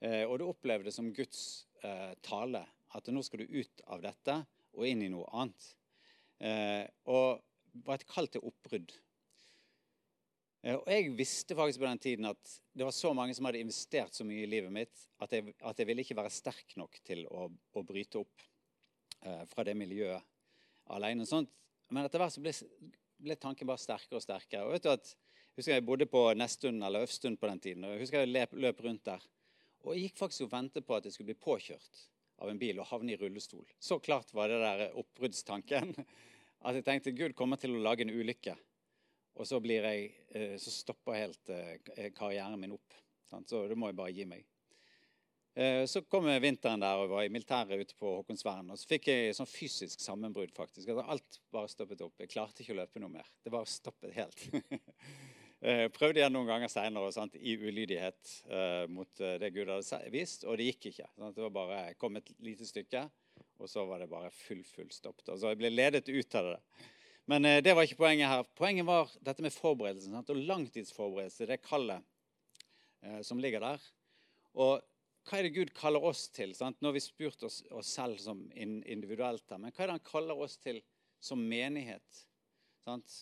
[0.00, 2.64] Eh, og du opplevde som Guds eh, tale.
[2.96, 4.38] At nå skal du ut av dette
[4.78, 5.74] og inn i noe annet.
[6.40, 7.42] Eh, og
[7.74, 8.94] det var et kall til oppbrudd.
[10.68, 14.16] Og Jeg visste faktisk på den tiden at det var så mange som hadde investert
[14.16, 17.22] så mye i livet mitt at jeg, at jeg ville ikke være sterk nok til
[17.30, 18.42] å, å bryte opp
[19.50, 20.22] fra det miljøet
[20.94, 21.26] alene.
[21.26, 21.50] Sånt.
[21.92, 22.52] Men etter hvert så ble,
[23.24, 24.66] ble, tanken bare sterkere og sterkere.
[24.66, 25.10] Og vet du at,
[25.56, 27.86] husker jeg bodde på Nesttun eller Øfstund på den tiden.
[27.86, 29.24] og jeg husker jeg løp, løp rundt der.
[29.84, 32.02] Og jeg gikk faktisk og ventet på at jeg skulle bli påkjørt
[32.42, 33.66] av en bil og havne i rullestol.
[33.80, 35.94] Så klart var det der oppbruddstanken.
[36.66, 38.56] At jeg tenkte Gud kommer til å lage en ulykke.
[39.38, 42.96] Og så, jeg, eh, så stopper helt eh, karrieren min opp.
[43.46, 44.42] Så da må jeg bare gi meg.
[45.58, 48.68] Eh, så kom vinteren der og var i militæret ute på Håkonsvern.
[48.70, 50.92] Og så fikk jeg sånn fysisk sammenbrudd, faktisk.
[50.92, 52.14] Altså, alt bare stoppet opp.
[52.22, 53.26] Jeg klarte ikke å løpe noe mer.
[53.42, 54.44] Det bare stoppet helt.
[55.96, 60.68] Prøvde igjen noen ganger seinere i ulydighet uh, mot det Gud hadde vist, og det
[60.68, 61.08] gikk ikke.
[61.16, 61.34] Sant?
[61.34, 63.00] Det var bare, jeg kom et lite stykke,
[63.58, 65.24] og så var det bare full, full stopp.
[65.26, 66.60] Så jeg ble ledet ut av det.
[67.34, 68.46] Men uh, det var ikke poenget her.
[68.60, 70.14] Poenget var dette med forberedelsen.
[70.14, 70.30] Sant?
[70.30, 72.06] Og langtidsforberedelse, det kallet
[73.02, 73.90] uh, som ligger der.
[74.54, 74.78] Og
[75.28, 76.54] hva er det Gud kaller oss til?
[76.56, 76.78] Sant?
[76.80, 80.08] Nå har vi spurt oss, oss selv som individuelt her, men hva er det han
[80.08, 80.80] kaller oss til
[81.20, 82.22] som menighet?
[82.84, 83.18] Sant?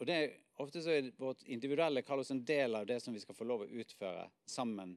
[0.00, 0.18] Og det,
[0.60, 3.46] Ofte så er vårt individuelle kall oss en del av det som vi skal få
[3.48, 4.92] lov å utføre sammen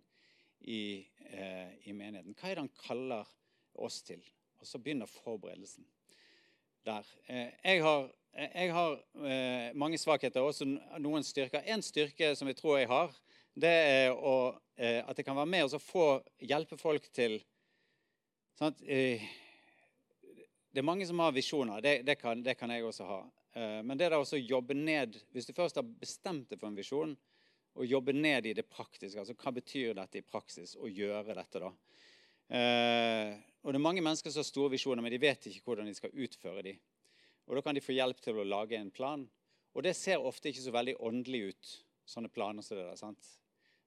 [0.60, 2.36] i, eh, i menigheten.
[2.36, 3.32] Hva er det han kaller
[3.74, 4.22] oss til?
[4.60, 5.88] Og så begynner forberedelsen
[6.86, 7.08] der.
[7.28, 10.66] Eh, jeg har jeg har eh, mange svakheter og også
[11.00, 11.64] noen styrker.
[11.72, 13.14] En styrke som jeg tror jeg har,
[13.56, 16.08] det er å, eh, at jeg kan være med og få
[16.44, 17.40] hjelpe folk til
[18.60, 18.82] sant?
[18.84, 19.24] Eh,
[20.76, 21.80] det er mange som har visjoner.
[21.82, 23.22] Det, det, kan, det kan, jeg også ha.
[23.56, 26.76] Eh, men det er å jobbe ned Hvis du først har bestemt deg for en
[26.76, 27.16] visjon,
[27.76, 29.20] og jobbe ned i det praktiske.
[29.20, 31.72] altså Hva betyr dette i praksis å gjøre dette, da?
[32.56, 33.32] Eh,
[33.64, 35.96] og det er mange mennesker som har store visjoner, men de vet ikke hvordan de
[35.98, 36.80] skal utføre dem.
[37.48, 39.26] Og Da kan de få hjelp til å lage en plan.
[39.76, 41.74] Og det ser ofte ikke så veldig åndelig ut,
[42.08, 43.00] sånne planer som det der.
[43.00, 43.32] sant?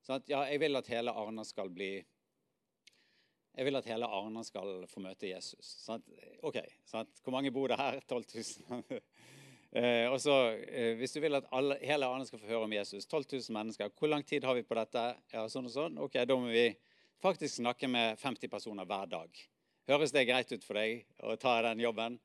[0.09, 1.99] Sånn at, ja, jeg vil at hele Arna skal bli
[3.59, 5.75] jeg vil at hele Arna skal få møte Jesus.
[5.83, 6.07] Sant?
[6.47, 6.57] OK.
[6.87, 7.19] Sant?
[7.25, 7.99] Hvor mange bor det her?
[8.09, 8.25] 12
[8.71, 9.01] 000?
[9.77, 12.77] eh, og så, eh, Hvis du vil at alle, hele Arna skal få høre om
[12.77, 15.03] Jesus, 12 000 mennesker, hvor lang tid har vi på dette?
[15.35, 15.99] Ja, sånn og sånn.
[16.01, 16.71] Ok, Da må vi
[17.21, 19.43] faktisk snakke med 50 personer hver dag.
[19.91, 22.17] Høres det greit ut for deg å ta den jobben?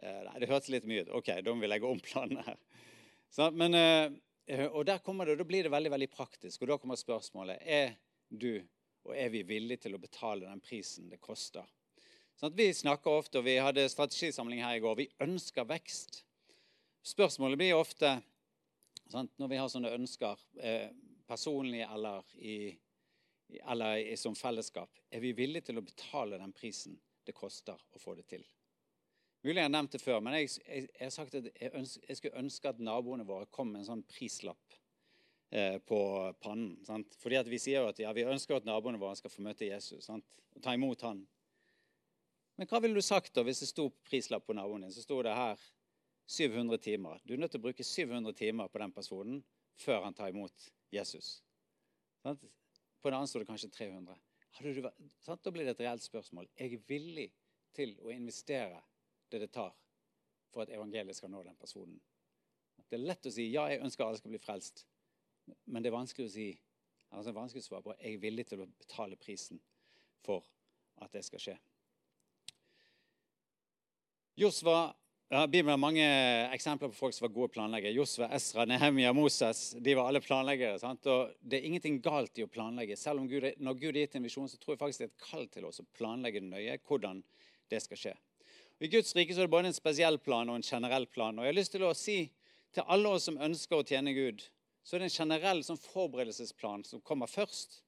[0.00, 1.14] Eh, nei, det hørtes litt mye ut.
[1.20, 2.56] OK, da må vi legge om planen her.
[3.30, 4.08] Så, men, eh,
[4.50, 6.62] og der kommer det, og Da blir det veldig veldig praktisk.
[6.62, 7.94] Og da kommer spørsmålet er
[8.28, 8.62] du
[9.04, 11.64] og er vi villige til å betale den prisen det koster.
[12.40, 16.22] Sånn vi snakker ofte, og vi hadde strategisamling her i går, vi ønsker vekst.
[17.04, 18.14] Spørsmålet blir ofte
[19.10, 20.88] sant, når vi har sånne ønsker, eh,
[21.28, 22.76] personlig eller, i,
[23.60, 28.02] eller i, som fellesskap, er vi villige til å betale den prisen det koster å
[28.02, 28.44] få det til.
[29.40, 32.02] Mulig jeg har nevnt det før, men jeg, jeg, jeg har sagt at jeg, ønsker,
[32.08, 34.76] jeg, skulle ønske at naboene våre kom med en sånn prislapp
[35.48, 36.00] eh, på
[36.44, 36.74] pannen.
[36.84, 37.16] Sant?
[37.22, 39.68] Fordi at Vi sier jo at ja, vi ønsker at naboene våre skal få møte
[39.68, 40.26] Jesus sant?
[40.52, 41.22] og ta imot han.
[42.60, 44.92] Men hva ville du sagt da hvis det sto prislapp på naboen din?
[44.92, 45.62] Så sto det her
[46.28, 47.22] 700 timer.
[47.24, 49.40] Du er nødt til å bruke 700 timer på den personen
[49.80, 51.38] før han tar imot Jesus.
[52.20, 52.44] Sant?
[53.00, 54.20] På en annen sto det kanskje 300.
[54.60, 56.50] Du, da blir det et reelt spørsmål.
[56.58, 57.30] Jeg er villig
[57.72, 58.82] til å investere
[59.30, 59.74] det det tar
[60.50, 61.98] for at evangeliet skal nå den personen.
[62.90, 64.84] Det er lett å si ja, jeg ønsker alle skal bli frelst,
[65.70, 66.48] men det er vanskelig å si
[67.10, 69.60] altså vanskelig å svare på jeg er villig til å betale prisen
[70.24, 70.46] for
[71.02, 71.56] at det skal skje.
[74.40, 74.92] Josva,
[75.30, 76.06] ja, Bibelen har mange
[76.54, 77.92] eksempler på folk som var gode planleggere.
[77.94, 79.74] Josva, Esra, Nehemia, Moses.
[79.78, 80.78] De var alle planleggere.
[80.80, 81.06] Sant?
[81.12, 82.96] Og Det er ingenting galt i å planlegge.
[82.96, 85.12] Selv om Gud, når Gud har gitt en visjon, så tror jeg faktisk det er
[85.12, 87.22] et kall til oss å planlegge nøye hvordan
[87.70, 88.16] det skal skje.
[88.80, 91.36] I Guds rike så er det både en spesiell plan og en generell plan.
[91.36, 92.18] Og jeg har lyst til å si
[92.72, 94.44] til alle oss som ønsker å tjene Gud,
[94.82, 97.82] så er det en generell sånn forberedelsesplan som kommer først.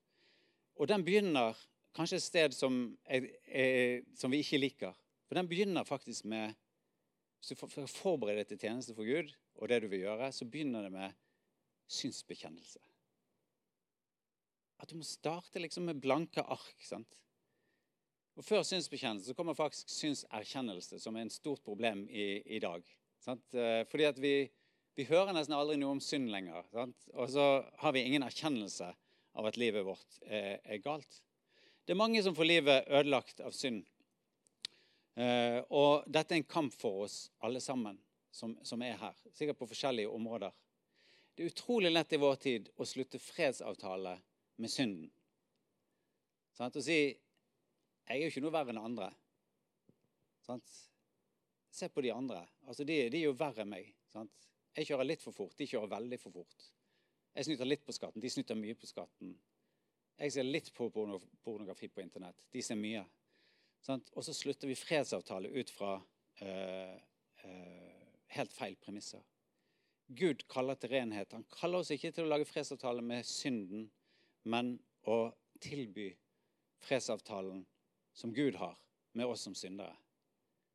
[0.77, 1.57] Og den begynner
[1.97, 4.99] kanskje et sted som, er, er, som vi ikke liker.
[5.29, 6.59] For den begynner faktisk med
[7.43, 10.47] Hvis du forbereder forberede deg til tjeneste for Gud, og det du vil gjøre, så
[10.47, 11.17] begynner det med
[11.91, 12.79] synsbekjennelse.
[14.79, 16.77] At du må starte liksom med blanke ark.
[16.87, 17.19] sant?
[18.39, 22.85] Og Før synsbekjennelse kommer faktisk synserkjennelse, som er en stort problem i, i dag.
[23.21, 23.45] Sant?
[23.55, 24.35] Eh, fordi at vi,
[24.97, 26.65] vi, hører nesten aldri noe om synd lenger.
[26.73, 27.09] Sant?
[27.13, 27.47] Og så
[27.83, 28.89] har vi ingen erkjennelse
[29.37, 31.21] av at livet vårt er, er galt.
[31.85, 33.85] Det er mange som får livet ødelagt av synd.
[35.21, 37.99] Eh, og dette er en kamp for oss alle sammen
[38.33, 39.17] som, som er her.
[39.37, 40.55] Sikkert på forskjellige områder.
[41.37, 44.17] Det er utrolig lett i vår tid å slutte fredsavtale
[44.61, 45.11] med synden.
[46.57, 46.77] Sant?
[46.77, 46.99] Å si
[48.09, 49.09] jeg er jo ikke noe verre enn andre.
[50.43, 50.75] Sant?
[51.73, 52.43] Se på de andre.
[52.67, 53.89] Altså, de, de er jo verre enn meg.
[54.13, 54.49] Sant?
[54.77, 56.69] Jeg kjører litt for fort, de kjører veldig for fort.
[57.33, 59.33] Jeg snyter litt på skatten, de snyter mye på skatten.
[60.19, 62.45] Jeg ser litt på pornografi på internett.
[62.53, 63.03] De ser mye.
[63.83, 64.11] Sant?
[64.15, 66.97] Og så slutter vi fredsavtale ut fra uh,
[67.45, 69.25] uh, helt feil premisser.
[70.13, 71.33] Gud kaller til renhet.
[71.33, 73.89] Han kaller oss ikke til å lage fredsavtale med synden,
[74.45, 74.75] men
[75.09, 76.11] å tilby
[76.83, 77.65] fredsavtalen
[78.13, 78.79] som Gud har
[79.13, 79.97] med oss som syndere.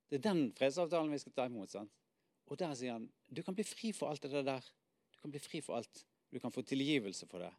[0.10, 1.70] Det er den fredsavtalen vi skal ta imot.
[1.72, 1.92] sant?
[2.48, 4.64] Og der sier han du kan bli fri for alt det der.
[5.12, 6.06] Du kan bli fri for alt.
[6.32, 7.52] Du kan få tilgivelse for det.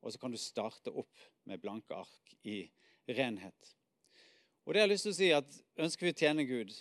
[0.00, 2.62] Og så kan du starte opp med blanke ark i
[3.08, 3.74] renhet.
[4.64, 6.72] Og det jeg har lyst til å si at Ønsker vi å tjene Gud,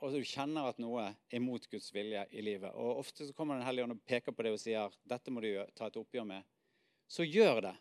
[0.00, 3.58] og du kjenner at noe er mot Guds vilje i livet, og ofte så kommer
[3.58, 6.26] Den hellige ånd og peker på det og sier dette må du ta et oppgjør
[6.28, 6.46] med,
[7.08, 7.74] så gjør det.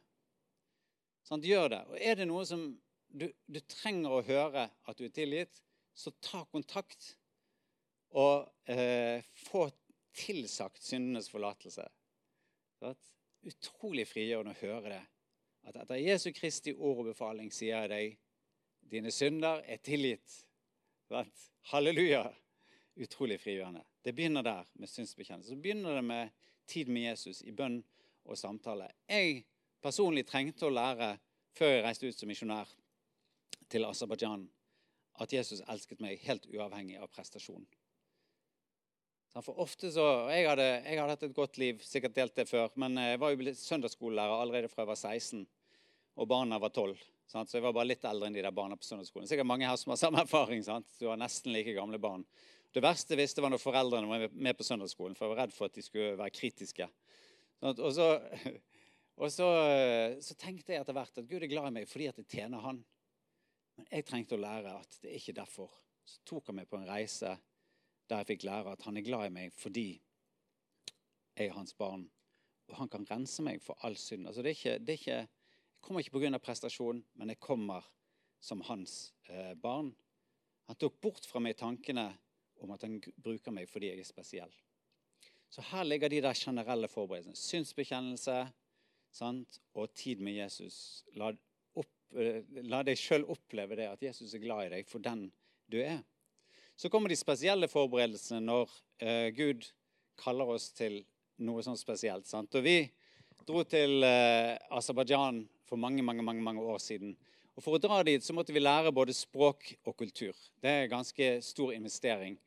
[1.24, 1.80] Sånn, gjør det.
[1.88, 2.66] Og er det noe som
[3.10, 5.62] du, du, trenger å høre at du er tilgitt,
[5.94, 7.16] så ta kontakt
[8.18, 9.68] og eh, få
[10.16, 11.86] tilsagt syndenes forlatelse.
[12.80, 12.94] Så
[13.50, 15.04] utrolig frigjørende å høre det.
[15.70, 18.18] At etter Jesu Kristi ord og befaling sier jeg deg
[18.90, 20.40] dine synder er tilgitt.
[21.70, 22.24] Halleluja!
[23.00, 23.84] Utrolig frigjørende.
[24.04, 25.54] Det begynner der med synsbekjennelse.
[25.54, 26.32] Så begynner det med
[26.68, 27.78] tid med Jesus i bønn
[28.26, 28.90] og samtale.
[29.08, 29.44] Jeg
[29.82, 31.14] personlig trengte å lære
[31.56, 32.72] før jeg reiste ut som misjonær
[33.72, 34.48] til Aserbajdsjan
[35.20, 37.66] at Jesus elsket meg helt uavhengig av prestasjon.
[39.40, 42.72] For ofte så, jeg hadde, jeg hadde, hatt et godt liv, sikkert delt det før,
[42.82, 45.44] men jeg var jo søndagsskolelærer allerede fra jeg var 16,
[46.20, 46.96] og barna var 12.
[47.30, 47.52] Sant?
[47.52, 49.30] Så jeg var bare litt eldre enn de der barna på søndagsskolen.
[49.30, 50.64] Sikkert mange her som har samme erfaring.
[50.66, 50.90] sant?
[50.98, 52.26] Du har nesten like gamle barn.
[52.74, 55.54] Det verste jeg visste var når foreldrene var med på søndagsskolen, for jeg var redd
[55.56, 56.90] for at de skulle være kritiske.
[57.70, 58.10] Og så,
[59.22, 59.50] og så,
[60.26, 62.66] så tenkte jeg etter hvert at Gud er glad i meg fordi at jeg tjener
[62.66, 62.82] Han.
[63.80, 65.72] Men jeg trengte å lære at det er ikke derfor.
[66.04, 67.38] Så tok han meg på en reise
[68.12, 72.04] der jeg fikk lære at han er glad i meg fordi jeg er hans barn.
[72.68, 74.28] Og han kan rense meg for all synd.
[74.28, 76.42] Altså det er ikke, det er ikke, jeg kommer ikke pga.
[76.44, 77.88] prestasjon, men jeg kommer
[78.44, 79.94] som hans eh, barn.
[80.68, 82.10] Han tok bort fra meg tankene
[82.60, 84.58] om at han bruker meg fordi jeg er spesiell.
[85.50, 87.40] Så her ligger de der generelle forberedelsene.
[87.40, 88.42] Synsbekjennelse
[89.10, 89.62] sant?
[89.74, 91.06] og tid med Jesus.
[91.16, 91.32] La
[92.18, 95.28] Eh, la deg sjøl oppleve det, at Jesus er glad i deg for den
[95.70, 96.02] du er.
[96.80, 98.72] Så kommer de spesielle forberedelsene når
[99.04, 99.68] eh, Gud
[100.20, 101.02] kaller oss til
[101.44, 102.28] noe sånn spesielt.
[102.28, 102.56] Sant?
[102.56, 102.82] Og Vi
[103.48, 107.16] dro til eh, Aserbajdsjan for mange, mange, mange, mange år siden.
[107.56, 110.38] Og For å dra dit så måtte vi lære både språk og kultur.
[110.64, 112.38] Det er en ganske stor investering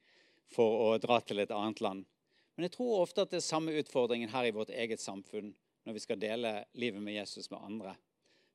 [0.53, 2.07] for å dra til et annet land.
[2.57, 5.53] Men jeg tror ofte at det er samme utfordringen her i vårt eget samfunn
[5.85, 7.95] når vi skal dele livet med Jesus med andre.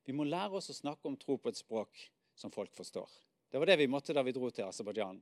[0.08, 2.00] Vi må lære oss å snakke om tro på et språk
[2.38, 3.10] som folk forstår.
[3.52, 5.20] Det var det vi måtte da vi dro til Aserbajdsjan.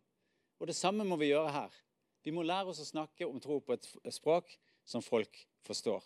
[0.61, 1.79] Og det samme må vi gjøre her.
[2.25, 4.53] Vi må lære oss å snakke om tro på et språk
[4.85, 6.05] som folk forstår.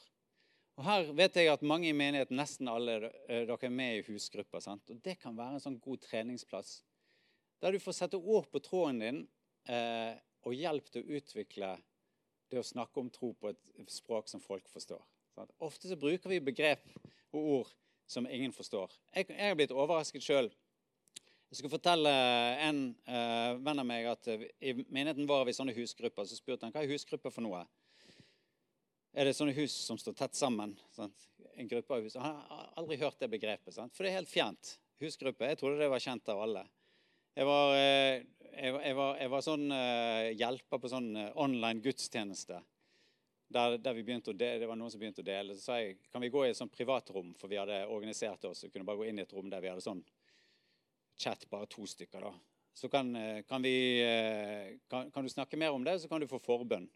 [0.80, 2.96] Og Her vet jeg at mange i menigheten, nesten alle
[3.28, 4.64] eh, dere er med i husgrupper.
[4.64, 4.88] Sant?
[4.94, 6.78] Og Det kan være en sånn god treningsplass.
[7.60, 9.22] Der du får sette ord på tråden din
[9.68, 10.16] eh,
[10.48, 11.74] og hjelp til å utvikle
[12.50, 15.04] det å snakke om tro på et språk som folk forstår.
[15.36, 15.52] Sant?
[15.68, 16.88] Ofte så bruker vi begrep
[17.36, 17.76] og ord
[18.10, 18.94] som ingen forstår.
[19.14, 20.50] Jeg, jeg er blitt overrasket sjøl.
[21.50, 22.12] Jeg skal fortelle
[22.66, 26.26] en uh, venn av meg at uh, i menigheten var vi sånne husgrupper.
[26.26, 27.64] Så spurte han hva er husgrupper for noe.
[29.18, 30.76] Er det sånne hus som står tett sammen?
[30.94, 31.28] Sant?
[31.58, 32.18] En gruppe av hus.
[32.22, 33.74] Han har aldri hørt det begrepet.
[33.78, 33.94] Sant?
[33.98, 34.76] For det er helt fjernt.
[35.02, 35.50] Husgruppe.
[35.50, 36.66] Jeg trodde det var kjent av alle.
[37.38, 39.70] Jeg var, uh, jeg, jeg var, jeg var sånn
[40.38, 42.62] hjelper på sånn online gudstjeneste
[43.50, 45.56] der, der dele, det var noen som begynte å dele.
[45.58, 48.64] Så sa jeg kan vi gå i et sånt privatrom, for vi hadde organisert oss
[48.66, 50.04] og kunne bare gå inn i et rom der vi hadde sånn
[51.20, 52.22] chat, bare to stykker.
[52.22, 52.34] da.
[52.74, 56.22] Så kan, eh, kan vi eh, kan, kan, du snakke mer om det, så kan
[56.22, 56.88] du få forbønn.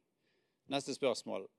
[0.72, 1.50] Neste spørsmål.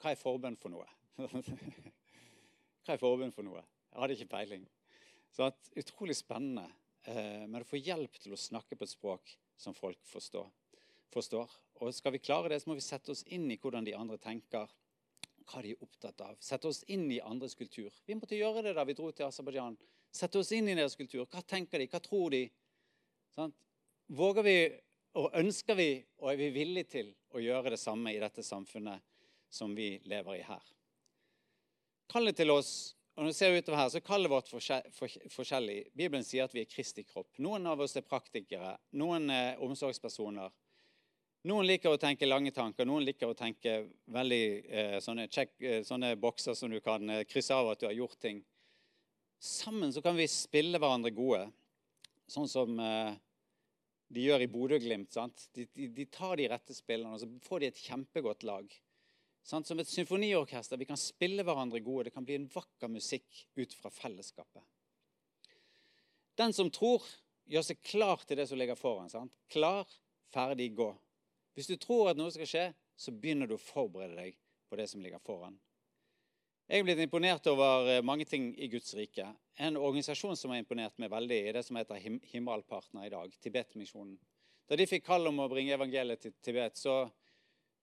[0.00, 0.86] Hva er forbønn for noe?
[2.86, 3.60] Hva er forbønn for noe?
[3.90, 4.64] Jeg hadde ikke peiling.
[5.34, 6.70] Så at, Utrolig spennende.
[7.04, 10.48] Eh, men du får hjelp til å snakke på et språk som folk forstår.
[11.12, 11.50] Forstår.
[11.80, 14.18] Og skal vi klare det, så må vi sette oss inn i hvordan de andre
[14.22, 14.70] tenker,
[15.46, 16.38] hva de er opptatt av.
[16.42, 17.92] Sette oss inn i andres kultur.
[18.06, 19.76] Vi måtte gjøre det da vi dro til Aserbajdsjan.
[20.16, 21.26] Sette oss inn i deres kultur.
[21.30, 21.88] Hva tenker de?
[21.92, 22.42] Hva tror de?
[23.36, 23.52] Sånn?
[24.16, 24.56] Våger vi
[25.16, 25.90] og ønsker vi
[26.20, 29.04] og er vi villige til å gjøre det samme i dette samfunnet
[29.52, 30.72] som vi lever i her?
[32.10, 34.50] Kallet til oss og når vi ser utover her, så kallet vårt
[35.32, 35.76] forskjellig.
[35.96, 37.30] Bibelen sier at vi er Kristi kropp.
[37.40, 40.52] Noen av oss er praktikere, noen er omsorgspersoner.
[41.46, 43.76] Noen liker å tenke lange tanker, noen liker å tenke
[44.10, 47.86] veldig eh, sånne, check, eh, sånne, bokser som du kan eh, krysse av at du
[47.86, 48.40] har gjort ting.
[49.38, 51.44] Sammen så kan vi spille hverandre gode,
[52.26, 53.14] sånn som eh,
[54.08, 55.14] de gjør i Bodø-Glimt.
[55.54, 58.74] De, de, de, tar de rette spillene, og så får de et kjempegodt lag.
[59.46, 59.70] Sant?
[59.70, 60.82] Som et symfoniorkester.
[60.82, 62.08] Vi kan spille hverandre gode.
[62.08, 64.64] Det kan bli en vakker musikk ut fra fellesskapet.
[66.36, 67.06] Den som tror,
[67.46, 69.10] gjør seg klar til det som ligger foran.
[69.12, 69.34] Sant?
[69.52, 69.86] Klar,
[70.34, 70.90] ferdig, gå.
[71.56, 72.66] Hvis du tror at noe skal skje,
[72.96, 74.36] så begynner du å forberede deg
[74.68, 75.56] på det som ligger foran.
[76.66, 79.24] Jeg er blitt imponert over eh, mange ting i Guds rike.
[79.62, 83.36] En organisasjon som har imponert meg veldig, er det som heter Him Himmelpartner i dag,
[83.40, 84.16] Tibet-misjonen.
[84.66, 87.04] Da de fikk kall om å bringe evangeliet til Tibet, så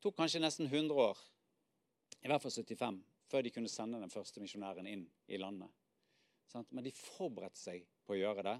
[0.03, 1.21] tok kanskje nesten 100 år
[2.23, 2.99] i hvert fall 75,
[3.31, 5.71] før de kunne sende den første misjonæren inn i landet.
[6.69, 8.57] Men de forberedte seg på å gjøre det.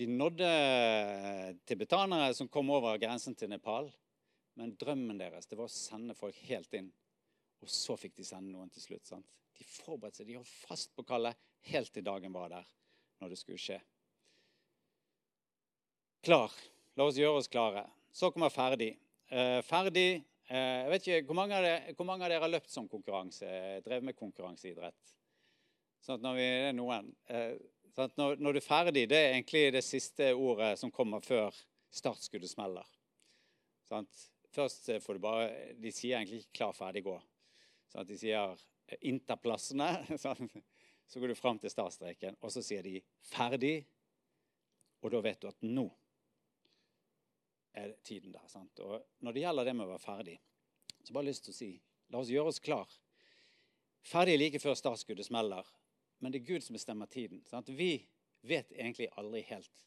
[0.00, 0.48] De nådde
[1.68, 3.90] tibetanere som kom over grensen til Nepal.
[4.56, 6.88] Men drømmen deres det var å sende folk helt inn.
[7.60, 9.04] Og så fikk de sende noen til slutt.
[9.12, 9.28] Sant?
[9.60, 11.36] De forberedte seg, de holdt fast på kallet
[11.68, 12.68] helt til dagen var der
[13.20, 13.76] når det skulle skje.
[16.24, 16.56] Klar.
[16.96, 17.84] La oss gjøre oss klare.
[18.12, 18.94] Så kommer ferdig.
[19.30, 22.70] Eh, ferdig Eh, jeg vet ikke, Hvor mange, dere, hvor mange, av dere har løpt
[22.70, 23.46] som konkurranse,
[23.86, 25.12] drevet med konkurranseidrett?
[26.02, 27.12] Sånn at når vi, det er noen.
[27.30, 27.52] Eh,
[27.96, 31.54] når, når, du er ferdig, det er egentlig det siste ordet som kommer før
[31.94, 32.86] startskuddet smeller.
[33.88, 34.06] Sånn
[34.54, 35.46] først får du bare
[35.78, 37.20] De sier egentlig ikke 'klar, ferdig, gå'.
[37.90, 38.56] Sånn de sier
[39.00, 40.18] 'innta plassene'.
[40.18, 40.50] Sånn.
[41.10, 43.82] Så går du fram til startstreken, og så sier de 'ferdig'.
[45.02, 45.88] Og da vet du at nå
[47.74, 48.46] er tiden der.
[48.46, 48.78] Sant?
[48.78, 50.36] Og når det gjelder det med å være ferdig,
[51.02, 51.70] så bare lyst til å si
[52.10, 52.86] la oss gjøre oss klar.
[54.06, 55.66] Ferdig like før startskuddet smeller,
[56.20, 57.42] men det er Gud som bestemmer tiden.
[57.48, 57.68] Sant?
[57.68, 57.94] Vi
[58.46, 59.86] vet egentlig aldri helt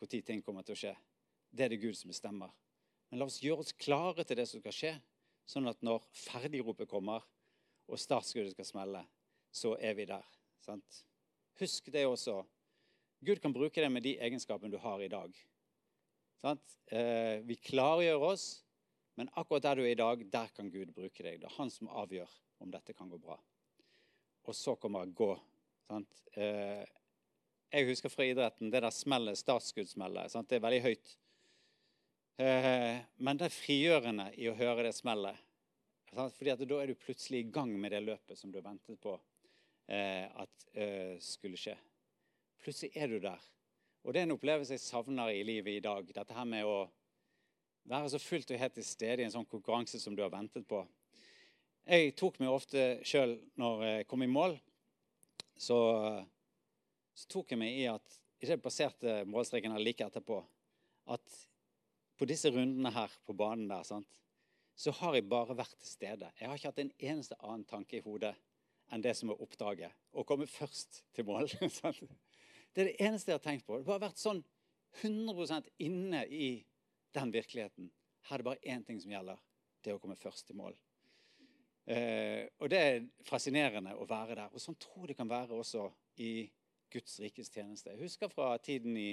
[0.00, 0.92] når ting kommer til å skje.
[1.50, 2.50] Det er det Gud som bestemmer.
[3.10, 4.92] Men la oss gjøre oss klare til det som skal skje,
[5.46, 7.24] sånn at når ferdigropet kommer
[7.86, 9.02] og startskuddet skal smelle,
[9.54, 10.24] så er vi der.
[10.64, 11.04] Sant?
[11.60, 12.40] Husk det også.
[13.24, 15.36] Gud kan bruke det med de egenskapene du har i dag.
[16.44, 18.46] Eh, vi klargjør oss,
[19.16, 21.40] men akkurat der du er i dag, der kan Gud bruke deg.
[21.40, 22.30] Det er han som avgjør
[22.64, 23.38] om dette kan gå bra.
[24.44, 25.32] Og så kommer gå.
[25.90, 26.84] Eh,
[27.74, 30.34] jeg husker fra idretten det der smellet, startskuddsmellet.
[30.48, 31.14] Det er veldig høyt.
[32.40, 35.40] Eh, men det er frigjørende i å høre det smellet.
[36.14, 39.00] Fordi at da er du plutselig i gang med det løpet som du har ventet
[39.02, 39.16] på
[39.84, 40.68] at
[41.20, 41.74] skulle skje.
[42.62, 43.42] Plutselig er du der.
[44.04, 46.06] Og det er en opplevelse jeg savner i livet i dag.
[46.06, 46.86] Dette her med å
[47.88, 50.66] være så fullt og helt til stede i en sånn konkurranse som du har ventet
[50.68, 50.80] på.
[51.84, 54.56] Jeg tok meg ofte sjøl når jeg kom i mål,
[55.56, 55.78] så,
[57.14, 60.40] så tok jeg meg i at ikke jeg passerte målstreken like etterpå,
[61.14, 61.38] at
[62.18, 64.20] på disse rundene her på banen der, sant,
[64.76, 66.30] så har jeg bare vært til stede.
[66.40, 68.34] Jeg har ikke hatt en eneste annen tanke i hodet
[68.92, 69.94] enn det som er oppdraget.
[70.12, 71.48] Å komme først til mål.
[71.78, 72.02] sant?
[72.74, 73.78] Det er det eneste jeg har tenkt på.
[73.80, 74.42] Det har vært sånn
[75.00, 76.48] 100% inne i
[77.14, 77.90] den virkeligheten.
[78.28, 79.40] Her er det bare én ting som gjelder.
[79.82, 80.76] Det er å komme først til mål.
[81.84, 84.52] Eh, og det er fascinerende å være der.
[84.52, 85.88] Og sånn tror jeg det kan være også
[86.24, 86.46] i
[86.92, 87.92] Guds rikes tjeneste.
[87.92, 89.10] Jeg husker fra tiden i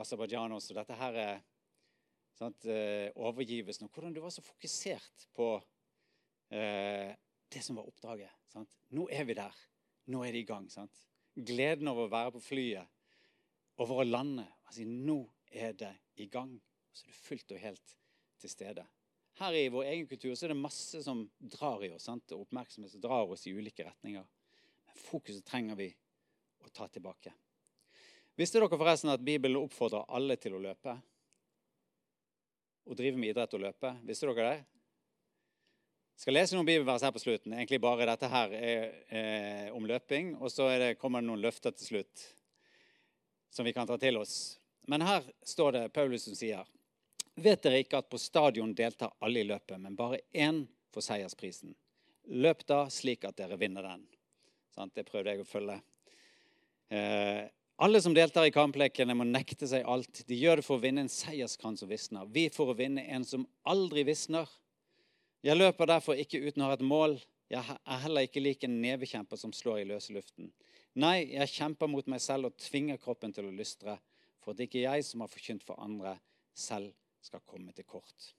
[0.00, 1.42] Aserbajdsjan også dette her er
[2.38, 5.52] sant, eh, overgivelsen, og hvordan du var så fokusert på
[6.54, 7.12] eh,
[7.50, 8.32] det som var oppdraget.
[8.48, 8.78] Sant?
[8.96, 9.56] Nå er vi der.
[10.10, 10.70] Nå er det i gang.
[10.70, 11.04] sant?
[11.36, 12.88] gleden over å være på flyet,
[13.80, 14.46] over å lande.
[14.66, 16.52] Altså, nå er det i gang.
[16.92, 17.96] Så er du fullt og helt
[18.40, 18.86] til stede.
[19.40, 22.32] Her i vår egen kultur så er det masse som drar i oss, sant?
[22.36, 24.24] oppmerksomhet som drar oss i ulike retninger.
[24.86, 25.86] Men fokuset trenger vi
[26.60, 27.32] å ta tilbake.
[28.36, 30.92] Visste dere forresten at Bibelen oppfordrer alle til å løpe?
[32.84, 33.94] Å drive med idrett og løpe?
[34.04, 34.58] Visste dere det?
[36.20, 37.54] Jeg skal lese noen bibelvers her på slutten.
[37.56, 40.34] Egentlig bare dette her er eh, om løping.
[40.36, 42.26] Og så det, kommer det noen løfter til slutt
[43.48, 44.36] som vi kan ta til oss.
[44.84, 46.68] Men her står det Paulus som sier
[47.40, 51.72] Vet dere ikke at på stadion deltar alle i løpet, men bare én får seiersprisen?
[52.36, 54.02] Løp da slik at dere vinner den.
[54.74, 54.92] Sant?
[54.94, 55.80] Det prøvde jeg å følge.
[56.92, 57.48] Eh,
[57.80, 60.18] Alle som deltar i kamplekene, må nekte seg alt.
[60.28, 62.26] De gjør det for å vinne en seierskrans som visner.
[62.28, 64.50] Vi for å vinne en som aldri visner.
[65.40, 67.16] Jeg løper derfor ikke uten å ha et mål.
[67.48, 70.52] Jeg er heller ikke lik en nevekjemper som slår i løse luften.
[71.00, 73.96] Nei, jeg kjemper mot meg selv og tvinger kroppen til å lystre,
[74.44, 76.18] for at ikke jeg som har forkynt for andre,
[76.52, 78.32] selv skal komme til kort.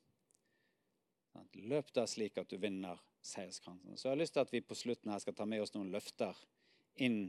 [1.53, 3.97] Løp da slik at du vinner seierskransen.
[3.97, 5.91] Så jeg har lyst til at vi på slutten her skal ta med oss noen
[5.93, 6.37] løfter
[7.01, 7.23] inn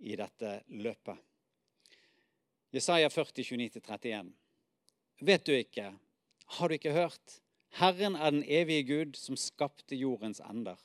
[0.00, 1.18] i dette løpet.
[2.74, 3.42] Jesaja 40,
[3.80, 4.30] 29-31.
[5.20, 5.90] Vet du ikke,
[6.56, 7.40] har du ikke hørt?
[7.78, 10.78] Herren er den evige Gud som skapte jordens ender.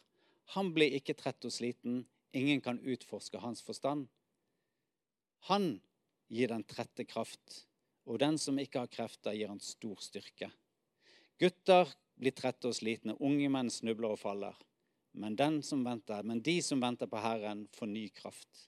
[0.53, 2.03] Han blir ikke trett og sliten,
[2.36, 4.08] ingen kan utforske hans forstand.
[5.49, 5.80] Han
[6.30, 7.66] gir den trette kraft,
[8.06, 10.51] og den som ikke har krefter, gir han stor styrke.
[11.41, 14.56] Gutter blir trette og slitne, unge menn snubler og faller.
[15.16, 18.66] Men, venter, men de som venter på Herren, får ny kraft.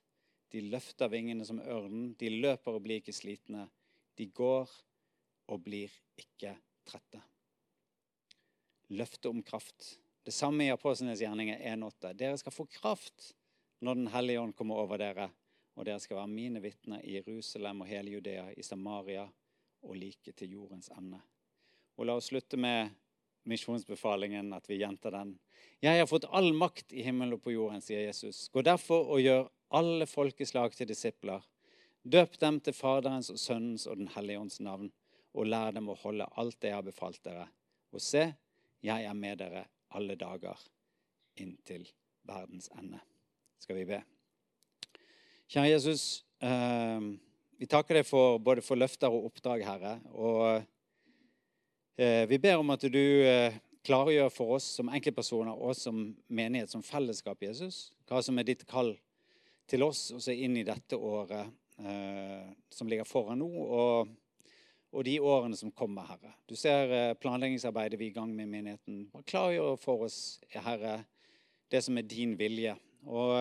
[0.52, 3.68] De løfter vingene som ørnen, de løper og blir ikke slitne.
[4.16, 4.72] De går
[5.52, 6.54] og blir ikke
[6.88, 7.22] trette.
[8.96, 9.98] Løfte om kraft.
[10.24, 12.14] Det samme i Apostlenes gjerninger 1,8.
[12.16, 13.34] Dere skal få kraft
[13.84, 15.28] når Den hellige ånd kommer over dere,
[15.78, 19.28] og dere skal være mine vitner i Jerusalem og hele Judea, i Samaria
[19.86, 21.19] og like til jordens ende.
[21.97, 22.95] Og la oss slutte med
[23.47, 25.36] misjonsbefalingen, at vi gjentar den.
[25.80, 28.47] Jeg har fått all makt i himmelen og på jorden, sier Jesus.
[28.49, 29.47] Gå derfor og gjør
[29.78, 31.45] alle folkeslag til disipler.
[32.01, 34.91] Døp dem til Faderens og Sønnens og Den hellige ånds navn,
[35.38, 37.47] og lær dem å holde alt det jeg har befalt dere.
[37.93, 38.25] Og se,
[38.82, 40.57] jeg er med dere alle dager
[41.38, 41.86] inntil
[42.28, 42.99] verdens ende.
[43.61, 44.01] Skal vi be?
[45.48, 47.04] Kjære Jesus, eh,
[47.56, 49.93] vi takker deg for både for løfter og oppdrag, Herre.
[50.12, 50.41] Og
[51.95, 53.56] eh, vi ber om at du eh,
[53.88, 58.68] klargjør for oss som enkeltpersoner og som menighet, som fellesskap, Jesus, hva som er ditt
[58.68, 58.91] kall
[59.72, 61.48] til oss også inn i dette året
[61.80, 64.14] eh, som ligger foran nå, og,
[64.91, 66.36] og, de årene som kommer, Herre.
[66.43, 69.04] Du ser planleggingsarbeidet vi er i gang med i menigheten.
[69.24, 71.06] Klargjør for oss, Herre,
[71.72, 72.76] det som er din vilje.
[73.08, 73.32] Og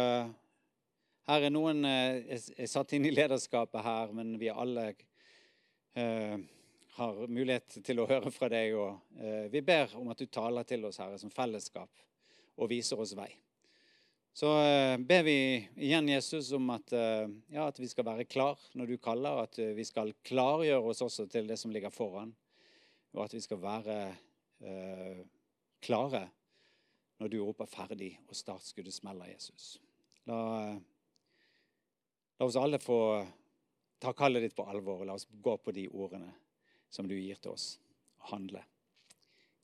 [1.29, 4.91] eh, er noen eh, er satt inn i lederskapet her, men vi alle
[5.97, 6.37] uh,
[6.97, 8.77] har mulighet til å høre fra deg.
[8.77, 11.91] Og uh, vi ber om at du taler til oss, Herre, som fellesskap,
[12.57, 13.31] og viser oss vei.
[14.37, 15.37] Så uh, ber vi
[15.81, 19.57] igjen Jesus om at, eh, ja, at, vi skal være klar når du kaller, at
[19.59, 22.35] eh, vi skal klargjøre oss også til det som ligger foran,
[23.17, 23.97] og at vi skal være
[24.61, 25.23] eh,
[25.81, 26.27] klare
[27.17, 29.79] når du roper ferdig og startskuddet smeller, Jesus.
[30.29, 30.77] La,
[32.37, 33.01] la, oss alle få
[33.99, 36.33] ta kallet ditt på alvor, og la oss gå på de ordene
[36.93, 37.77] som du gir til oss,
[38.21, 38.63] og handle.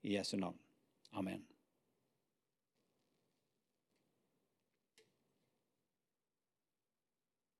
[0.03, 0.59] I Jesu navn.
[1.13, 1.52] Amen.